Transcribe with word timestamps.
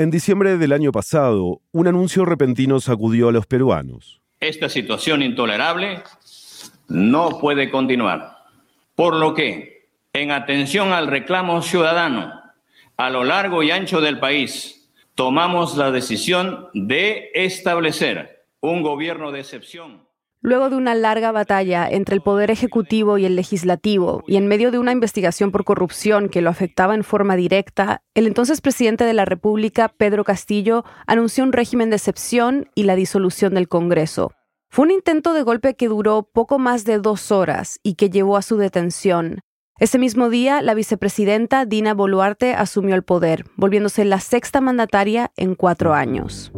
En 0.00 0.10
diciembre 0.10 0.56
del 0.56 0.72
año 0.72 0.92
pasado, 0.92 1.60
un 1.72 1.86
anuncio 1.86 2.24
repentino 2.24 2.80
sacudió 2.80 3.28
a 3.28 3.32
los 3.32 3.46
peruanos. 3.46 4.22
Esta 4.40 4.70
situación 4.70 5.20
intolerable 5.20 6.02
no 6.88 7.38
puede 7.38 7.70
continuar. 7.70 8.38
Por 8.94 9.14
lo 9.14 9.34
que, 9.34 9.90
en 10.14 10.30
atención 10.30 10.94
al 10.94 11.06
reclamo 11.06 11.60
ciudadano 11.60 12.32
a 12.96 13.10
lo 13.10 13.24
largo 13.24 13.62
y 13.62 13.72
ancho 13.72 14.00
del 14.00 14.18
país, 14.18 14.90
tomamos 15.14 15.76
la 15.76 15.90
decisión 15.90 16.68
de 16.72 17.30
establecer 17.34 18.46
un 18.60 18.80
gobierno 18.80 19.32
de 19.32 19.40
excepción 19.40 20.08
Luego 20.42 20.70
de 20.70 20.76
una 20.76 20.94
larga 20.94 21.32
batalla 21.32 21.86
entre 21.86 22.14
el 22.14 22.22
Poder 22.22 22.50
Ejecutivo 22.50 23.18
y 23.18 23.26
el 23.26 23.36
Legislativo, 23.36 24.24
y 24.26 24.36
en 24.36 24.46
medio 24.46 24.70
de 24.70 24.78
una 24.78 24.92
investigación 24.92 25.52
por 25.52 25.64
corrupción 25.64 26.30
que 26.30 26.40
lo 26.40 26.48
afectaba 26.48 26.94
en 26.94 27.04
forma 27.04 27.36
directa, 27.36 28.02
el 28.14 28.26
entonces 28.26 28.62
presidente 28.62 29.04
de 29.04 29.12
la 29.12 29.26
República, 29.26 29.90
Pedro 29.90 30.24
Castillo, 30.24 30.82
anunció 31.06 31.44
un 31.44 31.52
régimen 31.52 31.90
de 31.90 31.96
excepción 31.96 32.70
y 32.74 32.84
la 32.84 32.96
disolución 32.96 33.52
del 33.52 33.68
Congreso. 33.68 34.32
Fue 34.70 34.86
un 34.86 34.92
intento 34.92 35.34
de 35.34 35.42
golpe 35.42 35.74
que 35.74 35.88
duró 35.88 36.22
poco 36.32 36.58
más 36.58 36.86
de 36.86 37.00
dos 37.00 37.30
horas 37.32 37.78
y 37.82 37.96
que 37.96 38.08
llevó 38.08 38.38
a 38.38 38.42
su 38.42 38.56
detención. 38.56 39.40
Ese 39.78 39.98
mismo 39.98 40.30
día, 40.30 40.62
la 40.62 40.72
vicepresidenta 40.72 41.66
Dina 41.66 41.92
Boluarte 41.92 42.54
asumió 42.54 42.94
el 42.94 43.02
poder, 43.02 43.44
volviéndose 43.56 44.06
la 44.06 44.20
sexta 44.20 44.62
mandataria 44.62 45.32
en 45.36 45.54
cuatro 45.54 45.92
años. 45.92 46.50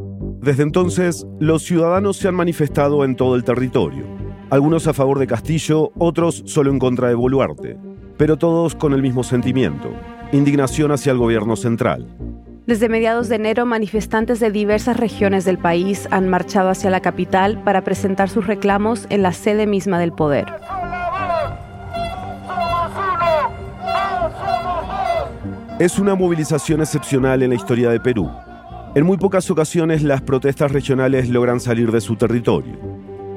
Desde 0.43 0.65
entonces, 0.65 1.25
los 1.39 1.63
ciudadanos 1.63 2.17
se 2.17 2.27
han 2.27 2.35
manifestado 2.35 3.05
en 3.05 3.15
todo 3.15 3.37
el 3.37 3.45
territorio, 3.45 4.05
algunos 4.51 4.89
a 4.89 4.93
favor 4.93 5.21
de 5.21 5.29
Castillo, 5.29 5.93
otros 5.97 6.43
solo 6.47 6.73
en 6.73 6.81
contra 6.81 7.07
de 7.07 7.15
Boluarte, 7.15 7.79
pero 8.17 8.37
todos 8.37 8.75
con 8.75 8.93
el 8.93 9.03
mismo 9.03 9.23
sentimiento, 9.23 9.93
indignación 10.33 10.91
hacia 10.91 11.13
el 11.13 11.19
gobierno 11.19 11.55
central. 11.55 12.09
Desde 12.67 12.89
mediados 12.89 13.29
de 13.29 13.37
enero, 13.37 13.67
manifestantes 13.67 14.41
de 14.41 14.51
diversas 14.51 14.97
regiones 14.97 15.45
del 15.45 15.59
país 15.59 16.09
han 16.11 16.29
marchado 16.29 16.71
hacia 16.71 16.91
la 16.91 16.99
capital 16.99 17.63
para 17.63 17.85
presentar 17.85 18.29
sus 18.29 18.45
reclamos 18.45 19.07
en 19.11 19.23
la 19.23 19.33
sede 19.33 19.69
misma 19.69 20.01
del 20.01 20.11
poder. 20.11 20.47
Es 25.79 26.01
una 26.01 26.17
movilización 26.17 26.81
excepcional 26.81 27.45
en 27.45 27.51
la 27.51 27.55
historia 27.55 27.91
de 27.91 28.01
Perú 28.01 28.29
en 28.95 29.07
muy 29.07 29.17
pocas 29.17 29.51
ocasiones 29.51 30.03
las 30.03 30.21
protestas 30.21 30.71
regionales 30.71 31.29
logran 31.31 31.61
salir 31.61 31.91
de 31.93 32.01
su 32.03 32.17
territorio. 32.17 32.77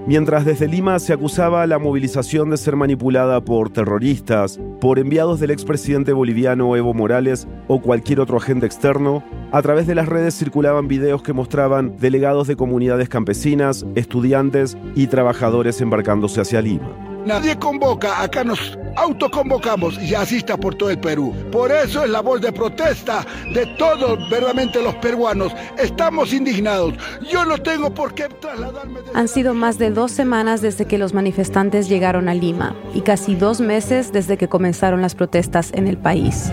Mientras 0.05 0.45
desde 0.45 0.67
Lima 0.67 0.99
se 0.99 1.13
acusaba 1.13 1.65
la 1.65 1.79
movilización 1.79 2.49
de 2.51 2.57
ser 2.57 2.75
manipulada 2.75 3.41
por 3.41 3.71
terroristas, 3.71 4.59
por 4.79 4.99
enviados 4.99 5.39
del 5.39 5.51
expresidente 5.51 6.13
boliviano 6.13 6.75
Evo 6.75 6.93
Morales 6.93 7.47
o 7.67 7.81
cualquier 7.81 8.19
otro 8.19 8.37
agente 8.37 8.65
externo, 8.65 9.23
a 9.51 9.61
través 9.61 9.87
de 9.87 9.95
las 9.95 10.07
redes 10.07 10.37
circulaban 10.37 10.87
videos 10.87 11.23
que 11.23 11.33
mostraban 11.33 11.95
delegados 11.97 12.47
de 12.47 12.55
comunidades 12.55 13.09
campesinas, 13.09 13.85
estudiantes 13.95 14.77
y 14.93 15.07
trabajadores 15.07 15.81
embarcándose 15.81 16.41
hacia 16.41 16.61
Lima. 16.61 17.14
Nadie 17.25 17.57
convoca, 17.57 18.21
acá 18.21 18.43
nos 18.43 18.77
autoconvocamos 18.95 20.01
y 20.01 20.13
así 20.13 20.37
está 20.37 20.57
por 20.57 20.75
todo 20.75 20.91
el 20.91 20.99
Perú. 20.99 21.33
Por 21.51 21.71
eso 21.71 22.03
es 22.03 22.09
la 22.09 22.21
voz 22.21 22.39
de 22.39 22.51
protesta 22.51 23.25
de 23.51 23.65
todos 23.77 24.19
verdaderamente 24.29 24.81
los 24.81 24.95
peruanos. 24.95 25.51
Estamos 25.77 26.33
indignados. 26.33 26.93
Yo 27.29 27.43
no 27.43 27.57
tengo 27.57 27.93
por 27.93 28.13
qué 28.13 28.29
trasladarme. 28.29 28.99
Han 29.13 29.27
sido 29.27 29.53
más 29.53 29.77
de 29.79 29.89
dos 29.89 30.11
semanas 30.11 30.61
desde 30.61 30.85
que 30.85 30.97
los 30.97 31.13
manifestantes 31.13 31.89
llegaron 31.89 32.29
a 32.29 32.35
Lima 32.35 32.75
y 32.93 33.01
casi 33.01 33.35
dos 33.35 33.59
meses 33.59 34.13
desde 34.13 34.37
que 34.37 34.47
comenzaron 34.47 35.01
las 35.01 35.15
protestas 35.15 35.71
en 35.73 35.87
el 35.87 35.97
país. 35.97 36.51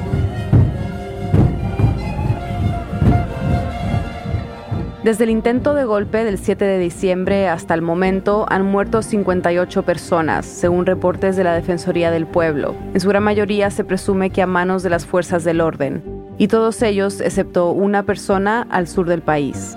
Desde 5.05 5.25
el 5.25 5.31
intento 5.31 5.75
de 5.75 5.85
golpe 5.85 6.23
del 6.23 6.39
7 6.39 6.65
de 6.65 6.79
diciembre 6.79 7.49
hasta 7.49 7.75
el 7.75 7.83
momento 7.83 8.47
han 8.49 8.65
muerto 8.65 9.03
58 9.03 9.83
personas, 9.83 10.47
según 10.47 10.87
reportes 10.87 11.35
de 11.35 11.43
la 11.43 11.55
Defensoría 11.55 12.13
del 12.13 12.25
Pueblo. 12.25 12.77
En 12.95 13.01
su 13.01 13.09
gran 13.09 13.25
mayoría 13.25 13.73
se 13.73 13.83
presume 13.83 14.31
que 14.31 14.43
a 14.43 14.47
manos 14.47 14.85
de 14.85 14.91
las 14.91 15.05
fuerzas 15.05 15.43
del 15.43 15.61
orden, 15.61 16.05
y 16.39 16.47
todos 16.47 16.81
ellos 16.83 17.21
excepto 17.21 17.73
una 17.73 18.05
persona 18.05 18.65
al 18.71 18.87
sur 18.87 19.09
del 19.09 19.23
país. 19.23 19.77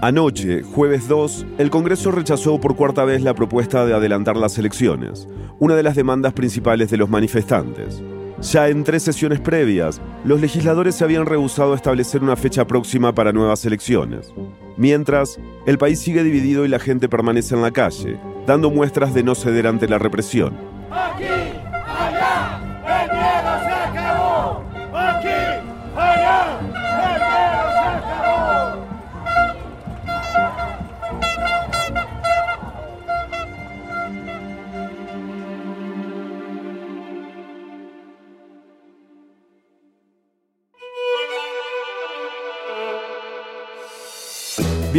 Anoche, 0.00 0.62
jueves 0.62 1.06
2, 1.06 1.46
el 1.58 1.68
Congreso 1.68 2.12
rechazó 2.12 2.58
por 2.58 2.76
cuarta 2.76 3.04
vez 3.04 3.20
la 3.20 3.34
propuesta 3.34 3.84
de 3.84 3.92
adelantar 3.92 4.38
las 4.38 4.56
elecciones, 4.56 5.28
una 5.58 5.74
de 5.74 5.82
las 5.82 5.96
demandas 5.96 6.32
principales 6.32 6.90
de 6.90 6.96
los 6.96 7.10
manifestantes. 7.10 8.02
Ya 8.40 8.68
en 8.68 8.84
tres 8.84 9.02
sesiones 9.02 9.40
previas, 9.40 10.00
los 10.24 10.40
legisladores 10.40 10.94
se 10.94 11.02
habían 11.02 11.26
rehusado 11.26 11.72
a 11.72 11.76
establecer 11.76 12.22
una 12.22 12.36
fecha 12.36 12.66
próxima 12.66 13.12
para 13.12 13.32
nuevas 13.32 13.64
elecciones. 13.64 14.32
Mientras, 14.76 15.40
el 15.66 15.76
país 15.76 15.98
sigue 15.98 16.22
dividido 16.22 16.64
y 16.64 16.68
la 16.68 16.78
gente 16.78 17.08
permanece 17.08 17.56
en 17.56 17.62
la 17.62 17.72
calle, 17.72 18.18
dando 18.46 18.70
muestras 18.70 19.12
de 19.12 19.24
no 19.24 19.34
ceder 19.34 19.66
ante 19.66 19.88
la 19.88 19.98
represión. 19.98 20.56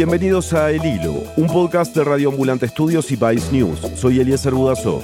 Bienvenidos 0.00 0.54
a 0.54 0.70
El 0.70 0.82
Hilo, 0.82 1.24
un 1.36 1.46
podcast 1.46 1.94
de 1.94 2.02
Radio 2.04 2.30
Ambulante 2.30 2.64
Estudios 2.64 3.12
y 3.12 3.16
Vice 3.16 3.52
News. 3.52 3.80
Soy 3.96 4.18
Eliezer 4.18 4.54
Budasov. 4.54 5.02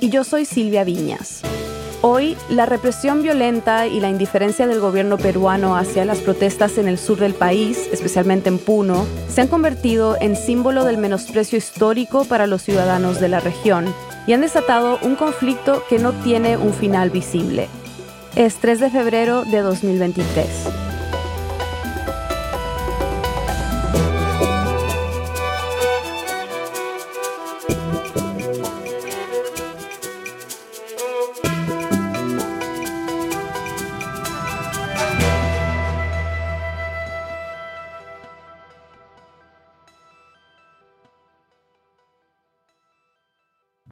Y 0.00 0.08
yo 0.08 0.24
soy 0.24 0.46
Silvia 0.46 0.84
Viñas. 0.84 1.42
Hoy, 2.00 2.34
la 2.48 2.64
represión 2.64 3.22
violenta 3.22 3.86
y 3.86 4.00
la 4.00 4.08
indiferencia 4.08 4.66
del 4.66 4.80
gobierno 4.80 5.18
peruano 5.18 5.76
hacia 5.76 6.06
las 6.06 6.20
protestas 6.20 6.78
en 6.78 6.88
el 6.88 6.96
sur 6.96 7.18
del 7.18 7.34
país, 7.34 7.90
especialmente 7.92 8.48
en 8.48 8.56
Puno, 8.56 9.04
se 9.28 9.42
han 9.42 9.48
convertido 9.48 10.16
en 10.18 10.34
símbolo 10.34 10.86
del 10.86 10.96
menosprecio 10.96 11.58
histórico 11.58 12.24
para 12.24 12.46
los 12.46 12.62
ciudadanos 12.62 13.20
de 13.20 13.28
la 13.28 13.40
región 13.40 13.92
y 14.26 14.32
han 14.32 14.40
desatado 14.40 14.98
un 15.02 15.14
conflicto 15.14 15.84
que 15.90 15.98
no 15.98 16.12
tiene 16.24 16.56
un 16.56 16.72
final 16.72 17.10
visible. 17.10 17.68
Es 18.34 18.54
3 18.54 18.80
de 18.80 18.88
febrero 18.88 19.44
de 19.44 19.58
2023. 19.58 20.81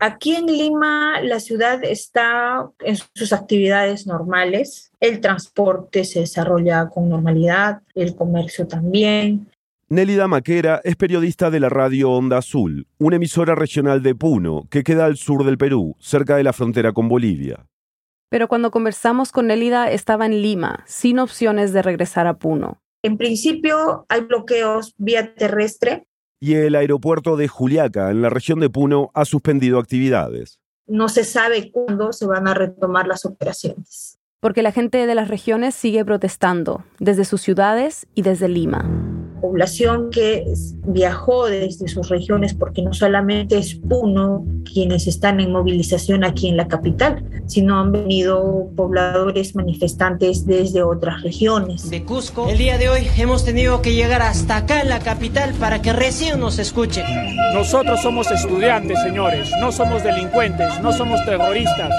Aquí 0.03 0.35
en 0.35 0.47
Lima 0.47 1.21
la 1.21 1.41
ciudad 1.41 1.85
está 1.85 2.71
en 2.81 2.97
sus 3.15 3.35
actividades 3.35 4.07
normales, 4.07 4.91
el 4.99 5.21
transporte 5.21 6.05
se 6.05 6.21
desarrolla 6.21 6.89
con 6.89 7.11
normalidad, 7.11 7.83
el 7.95 8.17
comercio 8.17 8.67
también. 8.67 9.51
Nélida 9.91 10.27
Maquera 10.27 10.81
es 10.85 10.97
periodista 10.97 11.51
de 11.51 11.61
la 11.61 11.69
radio 11.69 12.13
Onda 12.13 12.39
Azul, 12.39 12.87
una 12.99 13.17
emisora 13.17 13.55
regional 13.55 14.03
de 14.03 14.15
Puno 14.15 14.67
que 14.71 14.85
queda 14.85 15.05
al 15.05 15.19
sur 15.19 15.45
del 15.45 15.59
Perú, 15.59 15.97
cerca 15.99 16.35
de 16.37 16.45
la 16.45 16.55
frontera 16.55 16.93
con 16.93 17.09
Bolivia. 17.09 17.67
Pero 18.31 18.49
cuando 18.49 18.71
conversamos 18.71 19.33
con 19.33 19.49
Nélida 19.49 19.91
estaba 19.91 20.25
en 20.25 20.41
Lima, 20.41 20.83
sin 20.87 21.19
opciones 21.19 21.75
de 21.75 21.83
regresar 21.83 22.27
a 22.27 22.39
Puno. 22.39 22.81
En 23.03 23.19
principio 23.19 24.07
hay 24.09 24.23
bloqueos 24.23 24.95
vía 24.97 25.35
terrestre 25.35 26.07
y 26.41 26.55
el 26.55 26.75
aeropuerto 26.75 27.37
de 27.37 27.49
Juliaca, 27.49 28.11
en 28.11 28.23
la 28.23 28.31
región 28.31 28.61
de 28.61 28.71
Puno, 28.71 29.11
ha 29.15 29.27
suspendido 29.27 29.79
actividades. 29.79 30.59
No 30.87 31.09
se 31.09 31.25
sabe 31.25 31.71
cuándo 31.71 32.13
se 32.13 32.27
van 32.27 32.49
a 32.49 32.55
retomar 32.55 33.07
las 33.07 33.27
operaciones. 33.27 34.19
Porque 34.41 34.63
la 34.63 34.73
gente 34.73 35.07
de 35.07 35.15
las 35.15 35.29
regiones 35.29 35.75
sigue 35.75 36.03
protestando, 36.05 36.85
desde 36.99 37.27
sus 37.27 37.43
ciudades 37.43 38.07
y 38.15 38.23
desde 38.23 38.49
Lima. 38.49 39.20
Población 39.41 40.11
que 40.11 40.45
viajó 40.87 41.47
desde 41.47 41.89
sus 41.89 42.09
regiones, 42.09 42.55
porque 42.55 42.83
no 42.83 42.93
solamente 42.93 43.59
es 43.59 43.75
Puno 43.75 44.45
quienes 44.73 45.07
están 45.07 45.41
en 45.41 45.53
movilización 45.53 46.25
aquí 46.25 46.49
en 46.49 46.57
la 46.57 46.69
capital, 46.69 47.25
sino 47.47 47.81
han 47.81 47.93
venido 47.93 48.71
pobladores 48.77 49.55
manifestantes 49.55 50.47
desde 50.47 50.83
otras 50.83 51.23
regiones. 51.23 51.91
De 51.91 52.05
Cusco, 52.05 52.49
el 52.49 52.59
día 52.59 52.79
de 52.79 52.89
hoy 52.89 53.07
hemos 53.17 53.45
tenido 53.45 53.83
que 53.83 53.95
llegar 53.95 54.23
hasta 54.23 54.59
acá 54.59 54.81
en 54.81 54.89
la 54.89 55.01
capital 55.01 55.55
para 55.55 55.83
que 55.83 55.93
recién 55.93 56.41
nos 56.41 56.59
escuchen. 56.59 57.05
Nosotros 57.55 58.01
somos 58.03 58.31
estudiantes, 58.31 59.01
señores, 59.03 59.51
no 59.61 59.73
somos 59.73 60.03
delincuentes, 60.03 60.81
no 60.83 60.93
somos 60.93 61.25
terroristas. 61.25 61.91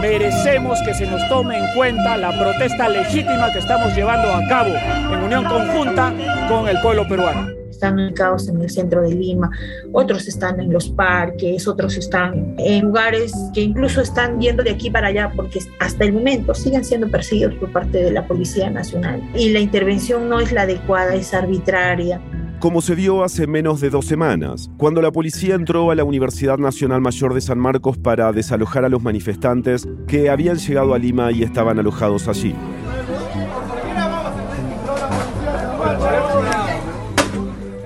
Merecemos 0.00 0.78
que 0.82 0.94
se 0.94 1.06
nos 1.06 1.26
tome 1.28 1.58
en 1.58 1.64
cuenta 1.74 2.16
la 2.16 2.38
protesta 2.38 2.88
legítima 2.88 3.52
que 3.52 3.58
estamos 3.58 3.94
llevando 3.94 4.32
a 4.32 4.46
cabo 4.48 4.70
en 5.12 5.22
unión 5.22 5.44
conjunta 5.44 6.14
con 6.48 6.68
el 6.68 6.79
pueblo 6.82 7.06
peruano 7.08 7.60
están 7.80 7.98
ubicados 7.98 8.46
en 8.48 8.60
el 8.60 8.68
centro 8.68 9.00
de 9.00 9.14
Lima, 9.14 9.50
otros 9.92 10.28
están 10.28 10.60
en 10.60 10.70
los 10.70 10.90
parques, 10.90 11.66
otros 11.66 11.96
están 11.96 12.54
en 12.58 12.84
lugares 12.84 13.32
que 13.54 13.62
incluso 13.62 14.02
están 14.02 14.38
yendo 14.38 14.62
de 14.62 14.72
aquí 14.72 14.90
para 14.90 15.06
allá 15.06 15.32
porque 15.34 15.60
hasta 15.78 16.04
el 16.04 16.12
momento 16.12 16.54
siguen 16.54 16.84
siendo 16.84 17.08
perseguidos 17.08 17.54
por 17.54 17.72
parte 17.72 18.02
de 18.02 18.10
la 18.10 18.26
Policía 18.26 18.68
Nacional. 18.68 19.22
Y 19.34 19.48
la 19.48 19.60
intervención 19.60 20.28
no 20.28 20.40
es 20.40 20.52
la 20.52 20.62
adecuada, 20.62 21.14
es 21.14 21.32
arbitraria 21.32 22.20
como 22.60 22.82
se 22.82 22.94
vio 22.94 23.24
hace 23.24 23.46
menos 23.46 23.80
de 23.80 23.88
dos 23.88 24.04
semanas, 24.04 24.70
cuando 24.76 25.00
la 25.00 25.10
policía 25.10 25.54
entró 25.54 25.90
a 25.90 25.94
la 25.94 26.04
Universidad 26.04 26.58
Nacional 26.58 27.00
Mayor 27.00 27.32
de 27.32 27.40
San 27.40 27.58
Marcos 27.58 27.96
para 27.96 28.30
desalojar 28.32 28.84
a 28.84 28.90
los 28.90 29.02
manifestantes 29.02 29.88
que 30.06 30.28
habían 30.28 30.58
llegado 30.58 30.92
a 30.92 30.98
Lima 30.98 31.32
y 31.32 31.42
estaban 31.42 31.78
alojados 31.78 32.28
allí. 32.28 32.54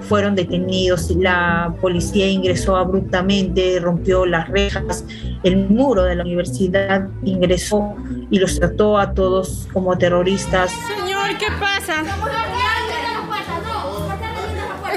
Fueron 0.09 0.35
detenidos, 0.35 1.11
la 1.11 1.75
policía 1.81 2.29
ingresó 2.29 2.77
abruptamente, 2.77 3.79
rompió 3.81 4.27
las 4.27 4.49
rejas, 4.49 5.05
el 5.43 5.57
muro 5.69 6.03
de 6.05 6.17
la 6.17 6.23
universidad 6.23 7.09
ingresó 7.25 7.95
y 8.31 8.39
los 8.39 8.59
trató 8.59 8.99
a 8.99 9.13
todos 9.15 9.69
como 9.73 9.97
terroristas. 9.97 10.73
Señor, 10.97 11.37
¿qué 11.39 11.47
pasa? 11.61 12.03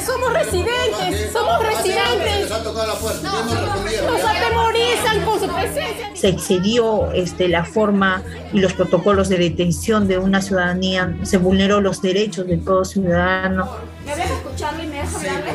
Somos 0.07 0.33
residentes, 0.33 1.31
somos 1.33 1.59
residentes. 1.61 2.49
Nos 2.49 4.23
atemorizan 4.23 5.25
con 5.25 5.39
su 5.39 5.47
presencia. 5.47 6.11
Se 6.13 6.29
excedió 6.29 7.11
este, 7.11 7.49
la 7.49 7.65
forma 7.65 8.23
y 8.53 8.59
los 8.59 8.73
protocolos 8.73 9.27
de 9.27 9.37
detención 9.37 10.07
de 10.07 10.17
una 10.17 10.41
ciudadanía, 10.41 11.17
se 11.23 11.37
vulneró 11.37 11.81
los 11.81 12.01
derechos 12.01 12.47
de 12.47 12.57
todo 12.57 12.85
ciudadano. 12.85 13.67
¿Me 14.05 14.15
dejas 14.15 14.31
escucharme 14.31 14.85
y 14.85 14.87
me 14.87 14.95
dejas 14.95 15.15
hablarle? 15.15 15.51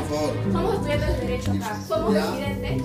Somos 0.53 0.75
estudiantes 0.75 1.09
de 1.09 1.27
derecho 1.27 1.53
acá, 1.53 1.79
somos 1.89 2.15
residentes. 2.15 2.83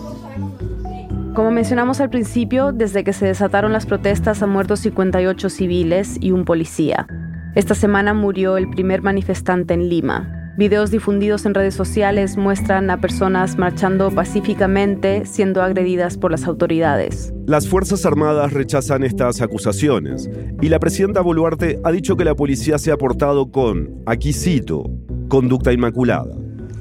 Como 1.36 1.52
mencionamos 1.52 2.00
al 2.00 2.10
principio, 2.10 2.72
desde 2.72 3.04
que 3.04 3.14
se 3.14 3.25
desataron 3.25 3.74
las 3.74 3.86
protestas 3.86 4.42
han 4.42 4.50
muerto 4.50 4.75
58 4.78 5.50
civiles 5.50 6.18
y 6.19 6.31
un 6.31 6.46
policía. 6.46 7.06
Esta 7.54 7.75
semana 7.75 8.14
murió 8.14 8.58
el 8.58 8.69
primer 8.69 9.02
manifestante 9.02 9.74
en 9.74 9.90
Lima, 9.90 10.46
Videos 10.57 10.89
difundidos 10.89 11.45
en 11.45 11.54
redes 11.54 11.75
sociales 11.75 12.36
muestran 12.36 12.89
a 12.89 13.00
personas 13.00 13.59
marchando 13.59 14.09
pacíficamente 14.09 15.24
siendo 15.27 15.62
agredidas 15.62 16.18
por 16.18 16.31
las 16.31 16.45
autoridades. 16.45 17.31
Las 17.45 17.68
Fuerzas 17.68 18.07
Armadas 18.07 18.54
rechazan 18.54 19.04
estas 19.04 19.39
acusaciones 19.42 20.27
y 20.59 20.69
la 20.69 20.80
presidenta 20.80 21.21
Boluarte 21.21 21.80
ha 21.83 21.92
dicho 21.92 22.18
que 22.18 22.25
la 22.25 22.33
policía 22.33 22.80
se 22.80 22.92
ha 22.92 22.98
portado 22.98 23.51
con, 23.51 24.01
aquí 24.07 24.33
cito, 24.33 24.89
conducta 25.27 25.71
inmaculada. 25.74 26.33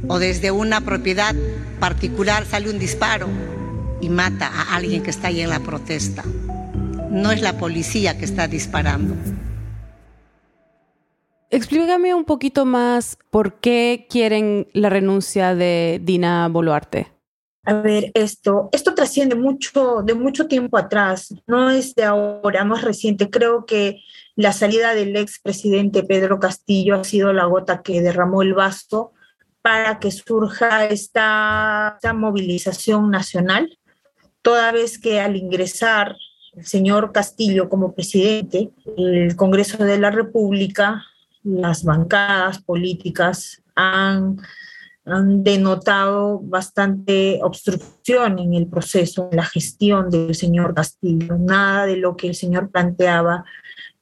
O 0.09 0.19
desde 0.19 0.51
una 0.51 0.81
propiedad 0.81 1.35
particular 1.79 2.47
sale 2.47 2.71
un 2.71 2.79
disparo 2.79 3.29
y 4.01 4.09
mata 4.09 4.47
a 4.47 4.75
alguien 4.75 5.03
que 5.03 5.11
está 5.11 5.29
ahí 5.29 5.43
en 5.43 5.51
la 5.51 5.61
protesta. 5.61 6.25
No 7.11 7.31
es 7.31 7.43
la 7.43 7.59
policía 7.59 8.17
que 8.17 8.25
está 8.25 8.49
disparando. 8.49 9.15
Explícame 11.51 12.13
un 12.13 12.25
poquito 12.25 12.65
más 12.65 13.19
por 13.31 13.61
qué 13.61 14.07
quieren 14.11 14.67
la 14.73 14.91
renuncia 14.91 15.55
de 15.55 16.01
Dina 16.03 16.49
Boluarte. 16.49 17.13
A 17.65 17.75
ver, 17.75 18.11
esto, 18.15 18.69
esto 18.73 18.95
trasciende 18.95 19.35
mucho, 19.35 20.03
de 20.05 20.15
mucho 20.15 20.47
tiempo 20.47 20.79
atrás, 20.79 21.35
no 21.47 21.71
es 21.71 21.95
de 21.95 22.05
ahora, 22.05 22.69
es 22.77 22.83
reciente. 22.83 23.29
Creo 23.29 23.67
que 23.67 24.03
la 24.37 24.53
salida 24.53 24.95
del 24.95 25.17
expresidente 25.17 26.05
Pedro 26.05 26.39
Castillo 26.39 27.01
ha 27.01 27.05
sido 27.05 27.33
la 27.33 27.47
gota 27.47 27.83
que 27.83 28.03
derramó 28.03 28.43
el 28.43 28.55
vaso 28.55 29.13
para 29.63 29.99
que 29.99 30.13
surja 30.13 30.87
esta, 30.87 31.95
esta 31.97 32.13
movilización 32.13 33.11
nacional, 33.11 33.77
toda 34.43 34.71
vez 34.71 34.99
que 35.01 35.21
al 35.21 35.35
ingresar 35.35 36.17
el 36.55 36.65
señor 36.65 37.11
Castillo 37.11 37.69
como 37.69 37.95
presidente, 37.95 38.71
el 38.97 39.35
Congreso 39.35 39.85
de 39.85 39.99
la 39.99 40.13
República 40.13 41.05
las 41.47 41.85
bancadas 41.85 42.63
políticas 42.63 43.63
han, 43.75 44.39
denotado 45.09 46.41
bastante 46.41 47.39
obstrucción 47.41 48.41
en 48.41 48.55
el 48.55 48.67
proceso, 48.67 49.29
en 49.31 49.37
la 49.37 49.45
gestión 49.45 50.11
del 50.11 50.35
señor 50.35 50.75
Castillo. 50.75 51.37
Nada 51.39 51.87
de 51.87 51.97
lo 51.97 52.17
que 52.17 52.27
el 52.27 52.35
señor 52.35 52.73
planteaba, 52.73 53.45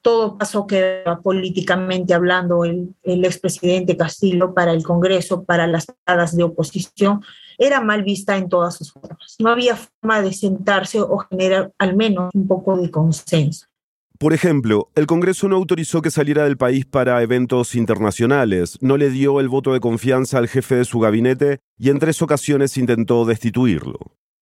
todo 0.01 0.35
pasó 0.35 0.65
que 0.65 1.03
políticamente 1.21 2.15
hablando 2.15 2.65
el, 2.65 2.95
el 3.03 3.23
expresidente 3.23 3.95
Castillo 3.95 4.55
para 4.55 4.71
el 4.71 4.81
Congreso, 4.81 5.43
para 5.43 5.67
las 5.67 5.85
bancadas 5.85 6.35
de 6.35 6.41
oposición, 6.41 7.21
era 7.59 7.81
mal 7.81 8.01
vista 8.01 8.35
en 8.35 8.49
todas 8.49 8.75
sus 8.75 8.91
formas. 8.91 9.35
No 9.37 9.51
había 9.51 9.75
forma 9.75 10.23
de 10.23 10.33
sentarse 10.33 10.99
o 10.99 11.19
generar 11.19 11.71
al 11.77 11.95
menos 11.95 12.31
un 12.33 12.47
poco 12.47 12.77
de 12.77 12.89
consenso. 12.89 13.67
Por 14.17 14.31
ejemplo, 14.31 14.89
el 14.95 15.07
Congreso 15.07 15.49
no 15.49 15.57
autorizó 15.57 16.01
que 16.01 16.09
saliera 16.09 16.45
del 16.45 16.55
país 16.55 16.85
para 16.85 17.21
eventos 17.21 17.75
internacionales, 17.75 18.77
no 18.79 18.95
le 18.95 19.09
dio 19.09 19.41
el 19.41 19.49
voto 19.49 19.73
de 19.73 19.81
confianza 19.81 20.37
al 20.37 20.47
jefe 20.47 20.75
de 20.75 20.85
su 20.85 20.99
gabinete 20.99 21.59
y 21.77 21.89
en 21.89 21.99
tres 21.99 22.21
ocasiones 22.21 22.77
intentó 22.77 23.25
destituirlo. 23.25 23.99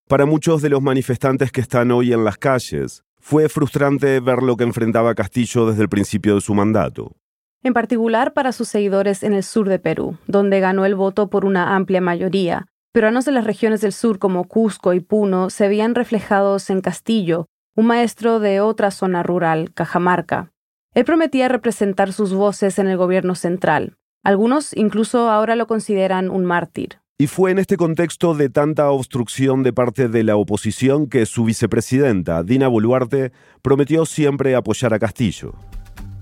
Para 0.07 0.27
muchos 0.27 0.61
de 0.61 0.69
los 0.69 0.83
manifestantes 0.83 1.51
que 1.51 1.61
están 1.61 1.89
hoy 1.89 2.13
en 2.13 2.23
las 2.23 2.37
calles, 2.37 3.03
fue 3.19 3.49
frustrante 3.49 4.19
ver 4.19 4.43
lo 4.43 4.57
que 4.57 4.63
enfrentaba 4.63 5.15
Castillo 5.15 5.65
desde 5.65 5.81
el 5.81 5.89
principio 5.89 6.35
de 6.35 6.41
su 6.41 6.53
mandato. 6.53 7.15
En 7.63 7.73
particular 7.73 8.33
para 8.33 8.51
sus 8.51 8.67
seguidores 8.67 9.23
en 9.23 9.33
el 9.33 9.41
sur 9.41 9.69
de 9.69 9.79
Perú, 9.79 10.17
donde 10.27 10.59
ganó 10.59 10.85
el 10.85 10.93
voto 10.93 11.29
por 11.29 11.45
una 11.45 11.75
amplia 11.75 12.01
mayoría. 12.01 12.67
Peruanos 12.91 13.25
de 13.25 13.31
las 13.31 13.45
regiones 13.45 13.81
del 13.81 13.93
sur 13.93 14.19
como 14.19 14.43
Cusco 14.43 14.93
y 14.93 14.99
Puno 14.99 15.49
se 15.49 15.67
veían 15.67 15.95
reflejados 15.95 16.69
en 16.69 16.81
Castillo 16.81 17.47
un 17.75 17.87
maestro 17.87 18.39
de 18.39 18.61
otra 18.61 18.91
zona 18.91 19.23
rural, 19.23 19.71
Cajamarca. 19.73 20.51
Él 20.93 21.05
prometía 21.05 21.47
representar 21.47 22.13
sus 22.13 22.33
voces 22.33 22.77
en 22.77 22.87
el 22.87 22.97
gobierno 22.97 23.33
central. 23.33 23.97
Algunos 24.23 24.75
incluso 24.75 25.29
ahora 25.29 25.55
lo 25.55 25.65
consideran 25.65 26.29
un 26.29 26.45
mártir. 26.45 26.99
Y 27.17 27.27
fue 27.27 27.51
en 27.51 27.59
este 27.59 27.77
contexto 27.77 28.35
de 28.35 28.49
tanta 28.49 28.89
obstrucción 28.89 29.63
de 29.63 29.73
parte 29.73 30.07
de 30.07 30.23
la 30.23 30.35
oposición 30.35 31.07
que 31.07 31.25
su 31.25 31.45
vicepresidenta, 31.45 32.43
Dina 32.43 32.67
Boluarte, 32.67 33.31
prometió 33.61 34.05
siempre 34.05 34.55
apoyar 34.55 34.93
a 34.93 34.99
Castillo. 34.99 35.53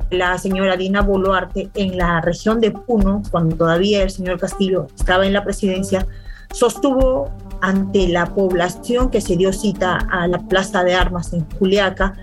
La 0.09 0.37
señora 0.37 0.75
Dina 0.77 1.01
Boluarte 1.01 1.69
en 1.75 1.97
la 1.97 2.21
región 2.21 2.59
de 2.59 2.71
Puno, 2.71 3.23
cuando 3.31 3.55
todavía 3.55 4.03
el 4.03 4.09
señor 4.09 4.39
Castillo 4.39 4.87
estaba 4.95 5.25
en 5.25 5.33
la 5.33 5.43
presidencia, 5.43 6.05
sostuvo 6.51 7.31
ante 7.61 8.07
la 8.07 8.25
población 8.25 9.09
que 9.09 9.21
se 9.21 9.37
dio 9.37 9.53
cita 9.53 9.99
a 10.11 10.27
la 10.27 10.39
Plaza 10.39 10.83
de 10.83 10.95
Armas 10.95 11.31
en 11.33 11.47
Juliaca, 11.57 12.13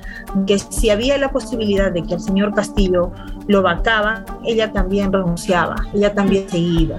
que 0.46 0.58
si 0.58 0.90
había 0.90 1.16
la 1.16 1.30
posibilidad 1.30 1.92
de 1.92 2.02
que 2.02 2.14
el 2.14 2.20
señor 2.20 2.54
Castillo 2.54 3.12
lo 3.46 3.62
vacaba, 3.62 4.24
ella 4.44 4.72
también 4.72 5.12
renunciaba, 5.12 5.76
ella 5.94 6.12
también 6.14 6.48
se 6.48 6.58
iba. 6.58 6.98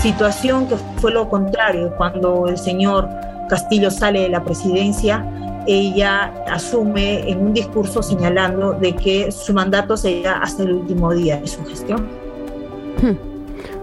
Situación 0.00 0.68
que 0.68 0.76
fue 1.00 1.10
lo 1.10 1.28
contrario 1.28 1.92
cuando 1.96 2.46
el 2.46 2.56
señor 2.56 3.08
Castillo 3.48 3.90
sale 3.90 4.20
de 4.20 4.28
la 4.28 4.44
presidencia 4.44 5.26
ella 5.68 6.32
asume 6.48 7.30
en 7.30 7.38
un 7.38 7.52
discurso 7.52 8.02
señalando 8.02 8.72
de 8.72 8.96
que 8.96 9.30
su 9.30 9.52
mandato 9.52 9.96
sería 9.96 10.38
hasta 10.38 10.62
el 10.62 10.72
último 10.72 11.12
día 11.12 11.36
de 11.36 11.46
su 11.46 11.64
gestión. 11.66 12.08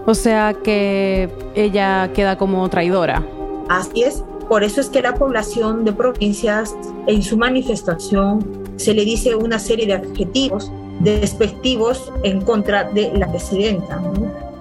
O 0.04 0.14
sea 0.14 0.52
que 0.52 1.30
ella 1.54 2.10
queda 2.12 2.36
como 2.36 2.68
traidora. 2.68 3.22
Así 3.68 4.02
es, 4.02 4.24
por 4.48 4.64
eso 4.64 4.80
es 4.80 4.88
que 4.88 5.00
la 5.00 5.14
población 5.14 5.84
de 5.84 5.92
provincias 5.92 6.76
en 7.06 7.22
su 7.22 7.36
manifestación 7.36 8.44
se 8.76 8.92
le 8.92 9.04
dice 9.04 9.36
una 9.36 9.58
serie 9.58 9.86
de 9.86 9.94
adjetivos 9.94 10.70
despectivos 11.00 12.12
en 12.24 12.40
contra 12.40 12.84
de 12.84 13.12
la 13.14 13.28
presidenta. 13.28 14.02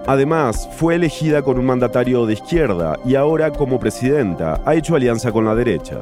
Además, 0.07 0.69
fue 0.77 0.95
elegida 0.95 1.41
con 1.41 1.57
un 1.57 1.65
mandatario 1.65 2.27
de 2.27 2.33
izquierda 2.33 2.99
y 3.03 3.15
ahora 3.15 3.51
como 3.51 3.79
presidenta 3.79 4.61
ha 4.63 4.75
hecho 4.75 4.95
alianza 4.95 5.31
con 5.31 5.45
la 5.45 5.55
derecha. 5.55 6.01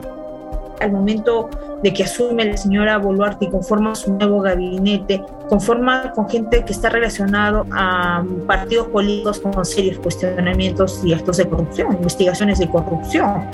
Al 0.83 0.91
momento 0.91 1.49
de 1.81 1.93
que 1.93 2.03
asume 2.03 2.43
la 2.45 2.57
señora 2.57 2.97
Boluarte 2.97 3.45
y 3.45 3.49
conforma 3.49 3.95
su 3.95 4.13
nuevo 4.13 4.41
gabinete, 4.41 5.23
conforma 5.47 6.11
con 6.11 6.29
gente 6.29 6.63
que 6.65 6.73
está 6.73 6.89
relacionado 6.89 7.65
a 7.71 8.23
partidos 8.45 8.87
políticos 8.87 9.39
con 9.39 9.63
serios 9.63 9.97
cuestionamientos 9.99 11.01
y 11.05 11.13
actos 11.13 11.37
de 11.37 11.47
corrupción, 11.47 11.93
investigaciones 11.93 12.59
de 12.59 12.69
corrupción. 12.69 13.45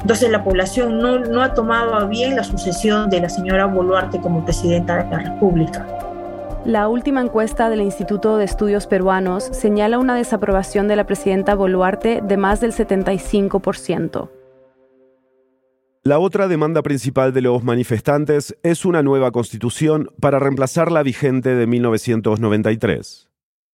Entonces 0.00 0.30
la 0.30 0.42
población 0.42 0.98
no, 0.98 1.18
no 1.18 1.42
ha 1.42 1.52
tomado 1.52 2.08
bien 2.08 2.36
la 2.36 2.44
sucesión 2.44 3.10
de 3.10 3.20
la 3.20 3.28
señora 3.28 3.66
Boluarte 3.66 4.18
como 4.20 4.42
presidenta 4.44 5.04
de 5.04 5.10
la 5.10 5.18
República. 5.18 5.86
La 6.64 6.88
última 6.88 7.20
encuesta 7.20 7.70
del 7.70 7.80
Instituto 7.80 8.36
de 8.36 8.44
Estudios 8.44 8.86
Peruanos 8.86 9.44
señala 9.44 9.98
una 9.98 10.14
desaprobación 10.14 10.88
de 10.88 10.96
la 10.96 11.04
presidenta 11.04 11.54
Boluarte 11.54 12.20
de 12.22 12.36
más 12.36 12.60
del 12.60 12.72
75%. 12.72 14.39
La 16.10 16.18
otra 16.18 16.48
demanda 16.48 16.82
principal 16.82 17.32
de 17.32 17.40
los 17.40 17.62
manifestantes 17.62 18.56
es 18.64 18.84
una 18.84 19.00
nueva 19.00 19.30
constitución 19.30 20.10
para 20.18 20.40
reemplazar 20.40 20.90
la 20.90 21.04
vigente 21.04 21.54
de 21.54 21.68
1993. 21.68 23.28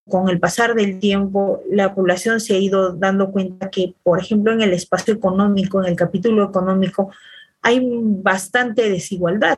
Con 0.09 0.27
el 0.27 0.37
pasar 0.41 0.75
del 0.75 0.99
tiempo, 0.99 1.61
la 1.71 1.95
población 1.95 2.41
se 2.41 2.55
ha 2.55 2.57
ido 2.57 2.91
dando 2.91 3.31
cuenta 3.31 3.69
que, 3.69 3.95
por 4.03 4.19
ejemplo, 4.19 4.51
en 4.51 4.61
el 4.61 4.73
espacio 4.73 5.13
económico, 5.13 5.81
en 5.81 5.89
el 5.89 5.95
capítulo 5.95 6.43
económico, 6.43 7.09
hay 7.61 7.79
bastante 7.81 8.89
desigualdad 8.89 9.57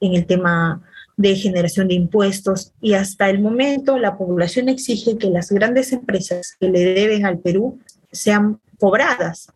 en 0.00 0.12
el 0.12 0.26
tema 0.26 0.82
de 1.16 1.34
generación 1.36 1.88
de 1.88 1.94
impuestos 1.94 2.74
y 2.82 2.92
hasta 2.92 3.30
el 3.30 3.40
momento 3.40 3.96
la 3.96 4.18
población 4.18 4.68
exige 4.68 5.16
que 5.16 5.30
las 5.30 5.50
grandes 5.50 5.90
empresas 5.90 6.54
que 6.60 6.68
le 6.68 6.80
deben 6.80 7.24
al 7.24 7.38
Perú 7.38 7.78
sean 8.12 8.60
cobradas. 8.78 9.48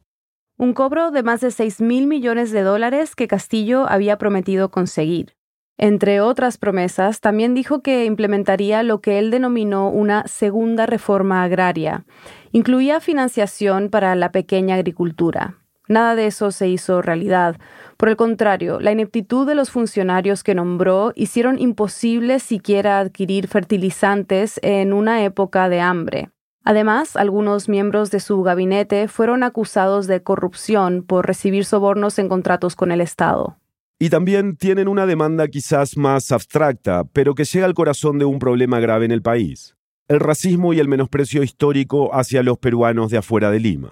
Un 0.64 0.72
cobro 0.72 1.10
de 1.10 1.22
más 1.22 1.42
de 1.42 1.50
6 1.50 1.82
mil 1.82 2.06
millones 2.06 2.50
de 2.50 2.62
dólares 2.62 3.14
que 3.14 3.28
Castillo 3.28 3.84
había 3.86 4.16
prometido 4.16 4.70
conseguir. 4.70 5.36
Entre 5.76 6.22
otras 6.22 6.56
promesas, 6.56 7.20
también 7.20 7.52
dijo 7.52 7.82
que 7.82 8.06
implementaría 8.06 8.82
lo 8.82 9.02
que 9.02 9.18
él 9.18 9.30
denominó 9.30 9.90
una 9.90 10.26
segunda 10.26 10.86
reforma 10.86 11.42
agraria. 11.42 12.06
Incluía 12.50 13.00
financiación 13.00 13.90
para 13.90 14.14
la 14.14 14.32
pequeña 14.32 14.76
agricultura. 14.76 15.58
Nada 15.86 16.14
de 16.14 16.28
eso 16.28 16.50
se 16.50 16.66
hizo 16.66 17.02
realidad. 17.02 17.56
Por 17.98 18.08
el 18.08 18.16
contrario, 18.16 18.80
la 18.80 18.92
ineptitud 18.92 19.46
de 19.46 19.54
los 19.54 19.70
funcionarios 19.70 20.42
que 20.42 20.54
nombró 20.54 21.12
hicieron 21.14 21.58
imposible 21.58 22.38
siquiera 22.38 23.00
adquirir 23.00 23.48
fertilizantes 23.48 24.58
en 24.62 24.94
una 24.94 25.24
época 25.24 25.68
de 25.68 25.82
hambre. 25.82 26.30
Además, 26.64 27.14
algunos 27.16 27.68
miembros 27.68 28.10
de 28.10 28.20
su 28.20 28.42
gabinete 28.42 29.06
fueron 29.06 29.42
acusados 29.42 30.06
de 30.06 30.22
corrupción 30.22 31.02
por 31.02 31.26
recibir 31.26 31.66
sobornos 31.66 32.18
en 32.18 32.30
contratos 32.30 32.74
con 32.74 32.90
el 32.90 33.02
Estado. 33.02 33.58
Y 33.98 34.08
también 34.08 34.56
tienen 34.56 34.88
una 34.88 35.04
demanda 35.04 35.46
quizás 35.48 35.98
más 35.98 36.32
abstracta, 36.32 37.04
pero 37.12 37.34
que 37.34 37.44
llega 37.44 37.66
al 37.66 37.74
corazón 37.74 38.18
de 38.18 38.24
un 38.24 38.38
problema 38.38 38.80
grave 38.80 39.04
en 39.04 39.12
el 39.12 39.20
país, 39.20 39.76
el 40.08 40.20
racismo 40.20 40.72
y 40.72 40.80
el 40.80 40.88
menosprecio 40.88 41.42
histórico 41.42 42.14
hacia 42.14 42.42
los 42.42 42.56
peruanos 42.58 43.10
de 43.10 43.18
afuera 43.18 43.50
de 43.50 43.60
Lima. 43.60 43.90